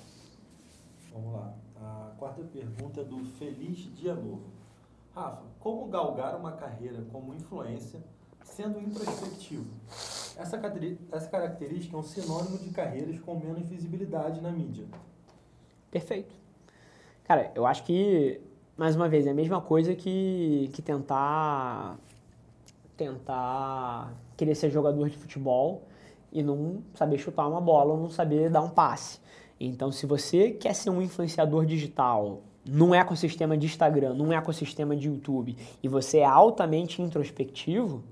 Vamos 1.13 1.33
lá. 1.33 1.55
A 1.81 2.13
quarta 2.19 2.43
pergunta 2.43 3.01
é 3.01 3.05
do 3.05 3.25
Feliz 3.25 3.79
Dia 3.95 4.15
Novo. 4.15 4.43
Rafa, 5.15 5.43
como 5.59 5.87
galgar 5.89 6.37
uma 6.37 6.53
carreira 6.53 7.05
como 7.13 7.35
influência 7.35 8.01
sendo 8.45 8.81
introspectivo? 8.81 9.67
Essa, 10.37 10.61
essa 11.13 11.29
característica 11.29 11.97
é 11.97 11.99
um 11.99 12.03
sinônimo 12.03 12.59
de 12.59 12.71
carreiras 12.71 13.19
com 13.21 13.39
menos 13.39 13.67
visibilidade 13.67 14.41
na 14.41 14.51
mídia. 14.51 14.87
Perfeito. 15.91 16.35
Cara, 17.25 17.51
eu 17.55 17.67
acho 17.67 17.85
que, 17.85 18.41
mais 18.77 18.97
uma 18.97 19.09
vez, 19.09 19.27
é 19.27 19.31
a 19.31 19.35
mesma 19.35 19.61
coisa 19.61 19.95
que, 19.95 20.71
que 20.73 20.81
tentar 20.81 21.99
tentar 23.01 24.13
querer 24.37 24.55
ser 24.55 24.71
jogador 24.71 25.09
de 25.09 25.17
futebol 25.17 25.85
e 26.31 26.43
não 26.43 26.83
saber 26.93 27.17
chutar 27.17 27.49
uma 27.49 27.61
bola 27.61 27.95
ou 27.95 27.99
não 27.99 28.11
saber 28.11 28.51
dar 28.51 28.61
um 28.61 28.69
passe. 28.69 29.19
Então, 29.59 29.91
se 29.91 30.05
você 30.05 30.51
quer 30.51 30.75
ser 30.75 30.91
um 30.91 31.01
influenciador 31.01 31.65
digital 31.65 32.43
num 32.63 32.95
ecossistema 32.95 33.57
de 33.57 33.67
Instagram, 33.67 34.13
num 34.13 34.33
ecossistema 34.33 34.95
de 34.95 35.09
YouTube, 35.09 35.57
e 35.83 35.89
você 35.89 36.19
é 36.19 36.27
altamente 36.27 37.01
introspectivo, 37.01 38.05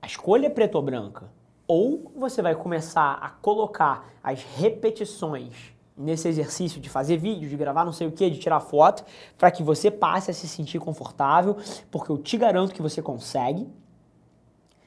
a 0.00 0.06
escolha 0.06 0.46
é 0.46 0.50
preto 0.50 0.76
ou 0.76 0.82
branca. 0.82 1.30
Ou 1.68 2.10
você 2.16 2.40
vai 2.40 2.54
começar 2.54 3.18
a 3.20 3.28
colocar 3.28 4.10
as 4.22 4.42
repetições 4.42 5.71
nesse 5.96 6.28
exercício 6.28 6.80
de 6.80 6.88
fazer 6.88 7.16
vídeo, 7.16 7.48
de 7.48 7.56
gravar 7.56 7.84
não 7.84 7.92
sei 7.92 8.06
o 8.06 8.12
que, 8.12 8.28
de 8.30 8.38
tirar 8.38 8.60
foto, 8.60 9.04
para 9.36 9.50
que 9.50 9.62
você 9.62 9.90
passe 9.90 10.30
a 10.30 10.34
se 10.34 10.48
sentir 10.48 10.78
confortável, 10.78 11.56
porque 11.90 12.10
eu 12.10 12.18
te 12.18 12.36
garanto 12.36 12.74
que 12.74 12.82
você 12.82 13.02
consegue. 13.02 13.68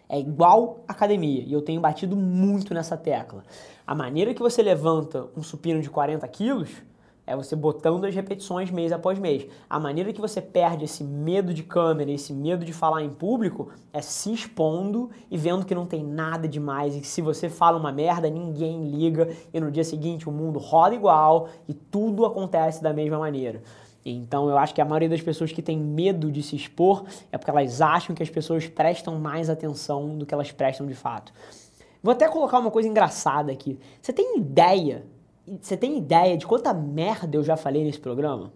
É 0.08 0.20
igual 0.20 0.84
academia, 0.88 1.44
e 1.44 1.52
eu 1.52 1.62
tenho 1.62 1.82
batido 1.82 2.16
muito 2.16 2.74
nessa 2.74 2.96
tecla. 2.96 3.44
A 3.86 3.96
maneira 3.96 4.34
que 4.34 4.42
você 4.42 4.62
levanta 4.62 5.28
um 5.36 5.42
supino 5.42 5.82
de 5.82 5.90
40 5.90 6.28
quilos 6.28 6.70
é 7.28 7.36
você 7.36 7.56
botando 7.56 8.06
as 8.06 8.14
repetições 8.14 8.70
mês 8.70 8.92
após 8.92 9.18
mês. 9.18 9.48
A 9.70 9.80
maneira 9.80 10.14
que 10.14 10.22
você 10.22 10.42
perde 10.42 10.86
esse 10.86 11.04
medo 11.04 11.54
de 11.54 11.64
câmera, 11.64 12.12
esse 12.12 12.32
medo 12.34 12.64
de 12.64 12.72
falar 12.72 13.04
em 13.04 13.10
público, 13.10 13.70
é 13.92 14.02
se 14.02 14.32
expondo 14.32 15.10
e 15.30 15.38
vendo 15.38 15.66
que 15.66 15.74
não 15.74 15.86
tem 15.86 16.04
nada 16.04 16.48
demais 16.48 16.96
e 16.96 17.02
que 17.02 17.08
se 17.08 17.22
você 17.22 17.50
fala 17.50 17.80
uma 17.80 17.92
merda, 17.92 18.30
ninguém 18.30 18.88
liga 18.90 19.30
e 19.54 19.60
no 19.60 19.72
dia 19.72 19.84
seguinte 19.84 20.30
o 20.30 20.32
mundo 20.32 20.60
roda 20.60 20.94
igual 20.94 21.50
e 21.68 21.74
tudo 21.74 22.26
acontece 22.26 22.84
da 22.84 22.94
mesma 22.94 23.18
maneira. 23.18 23.62
Então 24.06 24.48
eu 24.48 24.58
acho 24.58 24.76
que 24.76 24.82
a 24.82 24.86
maioria 24.86 25.10
das 25.10 25.22
pessoas 25.22 25.52
que 25.52 25.64
tem 25.64 25.80
medo 25.80 26.32
de 26.32 26.44
se 26.44 26.56
expor 26.56 27.06
é 27.32 27.38
porque 27.40 27.50
elas 27.50 27.82
acham 27.82 28.16
que 28.16 28.22
as 28.22 28.30
pessoas 28.30 28.68
prestam 28.68 29.18
mais 29.20 29.50
atenção 29.50 30.16
do 30.16 30.28
que 30.28 30.34
elas 30.34 30.52
prestam 30.52 30.86
de 30.86 30.94
fato. 30.94 31.34
Vou 32.04 32.12
até 32.12 32.28
colocar 32.30 32.60
uma 32.60 32.70
coisa 32.70 32.88
engraçada 32.88 33.52
aqui. 33.52 33.80
Você 34.00 34.14
tem 34.14 34.38
ideia 34.38 35.04
você 35.62 35.78
tem 35.78 35.98
ideia 35.98 36.38
de 36.38 36.46
quanta 36.46 36.74
merda 36.74 37.38
eu 37.38 37.44
já 37.44 37.56
falei 37.56 37.84
nesse 37.84 38.00
programa? 38.00 38.52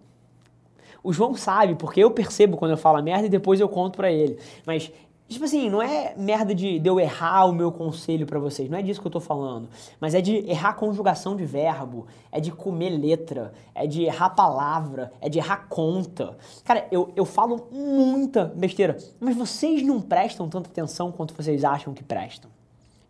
O 1.03 1.13
João 1.13 1.35
sabe, 1.35 1.75
porque 1.75 2.03
eu 2.03 2.11
percebo 2.11 2.57
quando 2.57 2.71
eu 2.71 2.77
falo 2.77 3.01
merda 3.01 3.27
e 3.27 3.29
depois 3.29 3.59
eu 3.59 3.69
conto 3.69 3.95
pra 3.95 4.11
ele. 4.11 4.37
Mas, 4.65 4.91
tipo 5.29 5.45
assim, 5.45 5.69
não 5.69 5.81
é 5.81 6.13
merda 6.17 6.53
de, 6.53 6.77
de 6.77 6.89
eu 6.89 6.99
errar 6.99 7.45
o 7.45 7.53
meu 7.53 7.71
conselho 7.71 8.25
para 8.25 8.37
vocês, 8.37 8.69
não 8.69 8.77
é 8.77 8.81
disso 8.81 8.99
que 8.99 9.07
eu 9.07 9.11
tô 9.11 9.19
falando. 9.19 9.69
Mas 9.99 10.13
é 10.13 10.19
de 10.19 10.37
errar 10.49 10.73
conjugação 10.73 11.35
de 11.35 11.45
verbo, 11.45 12.07
é 12.31 12.41
de 12.41 12.51
comer 12.51 12.89
letra, 12.89 13.53
é 13.73 13.87
de 13.87 14.03
errar 14.03 14.31
palavra, 14.31 15.13
é 15.21 15.29
de 15.29 15.37
errar 15.37 15.67
conta. 15.69 16.37
Cara, 16.65 16.85
eu, 16.91 17.13
eu 17.15 17.23
falo 17.23 17.67
muita 17.71 18.45
besteira, 18.45 18.97
mas 19.19 19.37
vocês 19.37 19.81
não 19.83 20.01
prestam 20.01 20.49
tanta 20.49 20.69
atenção 20.69 21.11
quanto 21.11 21.33
vocês 21.33 21.63
acham 21.63 21.93
que 21.93 22.03
prestam. 22.03 22.51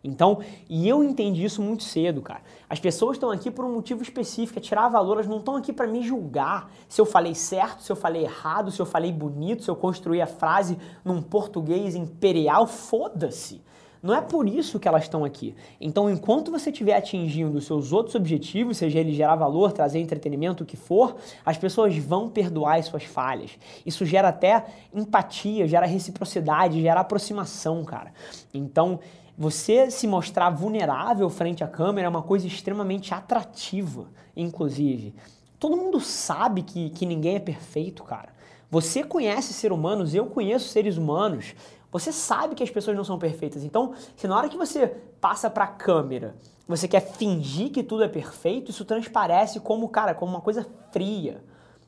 Então, 0.02 0.38
e 0.68 0.88
eu 0.88 1.04
entendi 1.04 1.44
isso 1.44 1.60
muito 1.60 1.84
cedo, 1.84 2.22
cara. 2.22 2.40
As 2.68 2.80
pessoas 2.80 3.16
estão 3.16 3.30
aqui 3.30 3.50
por 3.50 3.64
um 3.64 3.74
motivo 3.74 4.02
específico, 4.02 4.58
é 4.58 4.62
tirar 4.62 4.88
valor, 4.88 5.14
elas 5.14 5.26
não 5.26 5.38
estão 5.38 5.56
aqui 5.56 5.72
para 5.72 5.86
me 5.86 6.02
julgar 6.02 6.70
se 6.88 7.00
eu 7.00 7.04
falei 7.04 7.34
certo, 7.34 7.82
se 7.82 7.92
eu 7.92 7.96
falei 7.96 8.24
errado, 8.24 8.70
se 8.70 8.80
eu 8.80 8.86
falei 8.86 9.12
bonito, 9.12 9.62
se 9.62 9.70
eu 9.70 9.76
construí 9.76 10.22
a 10.22 10.26
frase 10.26 10.78
num 11.04 11.20
português 11.20 11.94
imperial, 11.94 12.66
foda-se. 12.66 13.62
Não 14.02 14.14
é 14.14 14.20
por 14.22 14.48
isso 14.48 14.80
que 14.80 14.88
elas 14.88 15.02
estão 15.02 15.24
aqui. 15.24 15.54
Então, 15.78 16.08
enquanto 16.10 16.50
você 16.50 16.70
estiver 16.70 16.96
atingindo 16.96 17.58
os 17.58 17.66
seus 17.66 17.92
outros 17.92 18.14
objetivos, 18.14 18.78
seja 18.78 18.98
ele 18.98 19.12
gerar 19.12 19.36
valor, 19.36 19.72
trazer 19.72 19.98
entretenimento, 19.98 20.62
o 20.62 20.66
que 20.66 20.76
for, 20.76 21.16
as 21.44 21.58
pessoas 21.58 21.94
vão 21.98 22.30
perdoar 22.30 22.78
as 22.78 22.86
suas 22.86 23.04
falhas. 23.04 23.58
Isso 23.84 24.06
gera 24.06 24.28
até 24.28 24.64
empatia, 24.94 25.68
gera 25.68 25.84
reciprocidade, 25.84 26.80
gera 26.80 27.00
aproximação, 27.00 27.84
cara. 27.84 28.14
Então, 28.54 29.00
você 29.40 29.90
se 29.90 30.06
mostrar 30.06 30.50
vulnerável 30.50 31.30
frente 31.30 31.64
à 31.64 31.66
câmera 31.66 32.06
é 32.06 32.10
uma 32.10 32.20
coisa 32.20 32.46
extremamente 32.46 33.14
atrativa, 33.14 34.06
inclusive. 34.36 35.14
Todo 35.58 35.78
mundo 35.78 35.98
sabe 35.98 36.60
que, 36.60 36.90
que 36.90 37.06
ninguém 37.06 37.36
é 37.36 37.40
perfeito, 37.40 38.04
cara. 38.04 38.34
Você 38.70 39.02
conhece 39.02 39.54
seres 39.54 39.74
humanos, 39.74 40.14
eu 40.14 40.26
conheço 40.26 40.68
seres 40.68 40.98
humanos. 40.98 41.54
Você 41.90 42.12
sabe 42.12 42.54
que 42.54 42.62
as 42.62 42.68
pessoas 42.68 42.94
não 42.94 43.02
são 43.02 43.18
perfeitas. 43.18 43.64
Então, 43.64 43.94
se 44.14 44.28
na 44.28 44.36
hora 44.36 44.46
que 44.46 44.58
você 44.58 44.86
passa 45.18 45.48
para 45.48 45.64
a 45.64 45.68
câmera, 45.68 46.36
você 46.68 46.86
quer 46.86 47.00
fingir 47.00 47.70
que 47.70 47.82
tudo 47.82 48.04
é 48.04 48.08
perfeito, 48.08 48.70
isso 48.70 48.84
transparece 48.84 49.58
como, 49.58 49.88
cara, 49.88 50.14
como 50.14 50.32
uma 50.32 50.42
coisa 50.42 50.66
fria, 50.92 51.42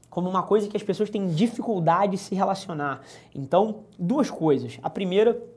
como 0.09 0.27
uma 0.27 0.43
coisa 0.43 0.69
que 0.69 0.77
as 0.79 0.83
pessoas 0.83 1.11
têm 1.11 1.29
dificuldade 1.29 2.13
de 2.13 2.19
se 2.19 2.35
relacionar. 2.35 3.03
Então, 3.35 3.81
duas 3.99 4.31
coisas. 4.31 4.79
A 4.83 4.89
primeira 4.89 5.52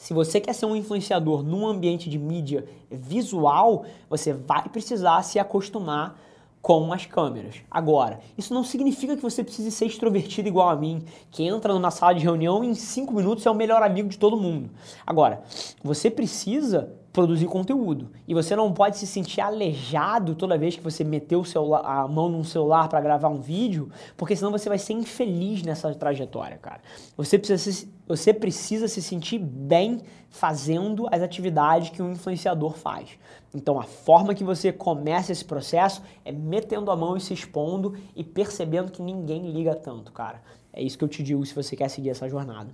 se 0.00 0.14
você 0.14 0.40
quer 0.40 0.54
ser 0.54 0.64
um 0.64 0.74
influenciador 0.74 1.42
num 1.42 1.66
ambiente 1.66 2.08
de 2.08 2.18
mídia 2.18 2.64
visual, 2.90 3.84
você 4.08 4.32
vai 4.32 4.66
precisar 4.66 5.22
se 5.22 5.38
acostumar 5.38 6.18
com 6.62 6.90
as 6.90 7.04
câmeras. 7.04 7.56
Agora, 7.70 8.18
isso 8.36 8.54
não 8.54 8.64
significa 8.64 9.14
que 9.14 9.20
você 9.20 9.44
precise 9.44 9.70
ser 9.70 9.84
extrovertido 9.84 10.48
igual 10.48 10.70
a 10.70 10.74
mim, 10.74 11.04
que 11.30 11.42
entra 11.42 11.74
numa 11.74 11.90
sala 11.90 12.14
de 12.14 12.24
reunião 12.24 12.64
e 12.64 12.68
em 12.68 12.74
cinco 12.74 13.12
minutos 13.12 13.44
é 13.44 13.50
o 13.50 13.54
melhor 13.54 13.82
amigo 13.82 14.08
de 14.08 14.18
todo 14.18 14.38
mundo. 14.38 14.70
Agora, 15.06 15.42
você 15.84 16.10
precisa 16.10 16.90
produzir 17.12 17.46
conteúdo. 17.46 18.10
E 18.26 18.34
você 18.34 18.54
não 18.54 18.72
pode 18.72 18.96
se 18.96 19.06
sentir 19.06 19.40
aleijado 19.40 20.34
toda 20.34 20.56
vez 20.56 20.76
que 20.76 20.82
você 20.82 21.02
meteu 21.02 21.42
a 21.82 22.06
mão 22.06 22.28
num 22.28 22.44
celular 22.44 22.88
para 22.88 23.00
gravar 23.00 23.28
um 23.28 23.40
vídeo, 23.40 23.90
porque 24.16 24.36
senão 24.36 24.50
você 24.50 24.68
vai 24.68 24.78
ser 24.78 24.92
infeliz 24.92 25.62
nessa 25.62 25.92
trajetória, 25.94 26.56
cara. 26.58 26.80
Você 27.16 27.38
precisa, 27.38 27.72
se, 27.72 27.92
você 28.06 28.32
precisa 28.32 28.86
se 28.86 29.02
sentir 29.02 29.38
bem 29.38 30.00
fazendo 30.28 31.08
as 31.10 31.20
atividades 31.20 31.90
que 31.90 32.00
um 32.00 32.12
influenciador 32.12 32.74
faz. 32.74 33.18
Então, 33.52 33.80
a 33.80 33.82
forma 33.82 34.32
que 34.32 34.44
você 34.44 34.72
começa 34.72 35.32
esse 35.32 35.44
processo 35.44 36.02
é 36.24 36.30
metendo 36.30 36.90
a 36.92 36.96
mão 36.96 37.16
e 37.16 37.20
se 37.20 37.34
expondo 37.34 37.96
e 38.14 38.22
percebendo 38.22 38.92
que 38.92 39.02
ninguém 39.02 39.50
liga 39.50 39.74
tanto, 39.74 40.12
cara. 40.12 40.40
É 40.72 40.80
isso 40.80 40.96
que 40.96 41.02
eu 41.02 41.08
te 41.08 41.20
digo 41.24 41.44
se 41.44 41.52
você 41.52 41.74
quer 41.74 41.88
seguir 41.88 42.10
essa 42.10 42.28
jornada. 42.28 42.72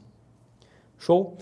Show? 0.98 1.34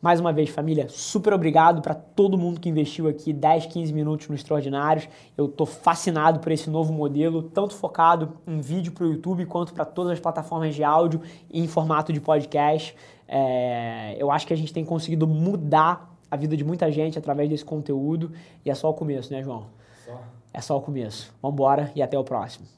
Mais 0.00 0.20
uma 0.20 0.32
vez, 0.32 0.48
família, 0.48 0.88
super 0.88 1.32
obrigado 1.32 1.82
para 1.82 1.92
todo 1.92 2.38
mundo 2.38 2.60
que 2.60 2.68
investiu 2.68 3.08
aqui 3.08 3.32
10, 3.32 3.66
15 3.66 3.92
minutos 3.92 4.28
no 4.28 4.34
Extraordinários. 4.36 5.08
Eu 5.36 5.48
tô 5.48 5.66
fascinado 5.66 6.38
por 6.38 6.52
esse 6.52 6.70
novo 6.70 6.92
modelo, 6.92 7.42
tanto 7.42 7.74
focado 7.74 8.34
em 8.46 8.60
vídeo 8.60 8.92
para 8.92 9.04
o 9.04 9.10
YouTube 9.10 9.44
quanto 9.46 9.74
para 9.74 9.84
todas 9.84 10.12
as 10.12 10.20
plataformas 10.20 10.76
de 10.76 10.84
áudio 10.84 11.20
e 11.50 11.60
em 11.60 11.66
formato 11.66 12.12
de 12.12 12.20
podcast. 12.20 12.94
É, 13.26 14.14
eu 14.20 14.30
acho 14.30 14.46
que 14.46 14.52
a 14.52 14.56
gente 14.56 14.72
tem 14.72 14.84
conseguido 14.84 15.26
mudar 15.26 16.16
a 16.30 16.36
vida 16.36 16.56
de 16.56 16.62
muita 16.62 16.92
gente 16.92 17.18
através 17.18 17.48
desse 17.48 17.64
conteúdo 17.64 18.30
e 18.64 18.70
é 18.70 18.74
só 18.76 18.88
o 18.88 18.94
começo, 18.94 19.32
né, 19.32 19.42
João? 19.42 19.66
Só. 20.06 20.20
É 20.54 20.60
só 20.60 20.76
o 20.76 20.80
começo. 20.80 21.34
Vamos 21.42 21.54
embora 21.54 21.90
e 21.96 22.02
até 22.02 22.16
o 22.16 22.22
próximo. 22.22 22.77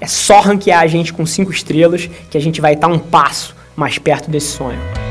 É 0.00 0.06
só 0.06 0.40
ranquear 0.40 0.80
a 0.80 0.86
gente 0.86 1.12
com 1.12 1.24
5 1.24 1.50
estrelas 1.50 2.08
que 2.30 2.36
a 2.36 2.40
gente 2.40 2.60
vai 2.60 2.74
estar 2.74 2.88
um 2.88 2.98
passo 2.98 3.54
mais 3.74 3.98
perto 3.98 4.30
desse 4.30 4.48
sonho. 4.48 5.05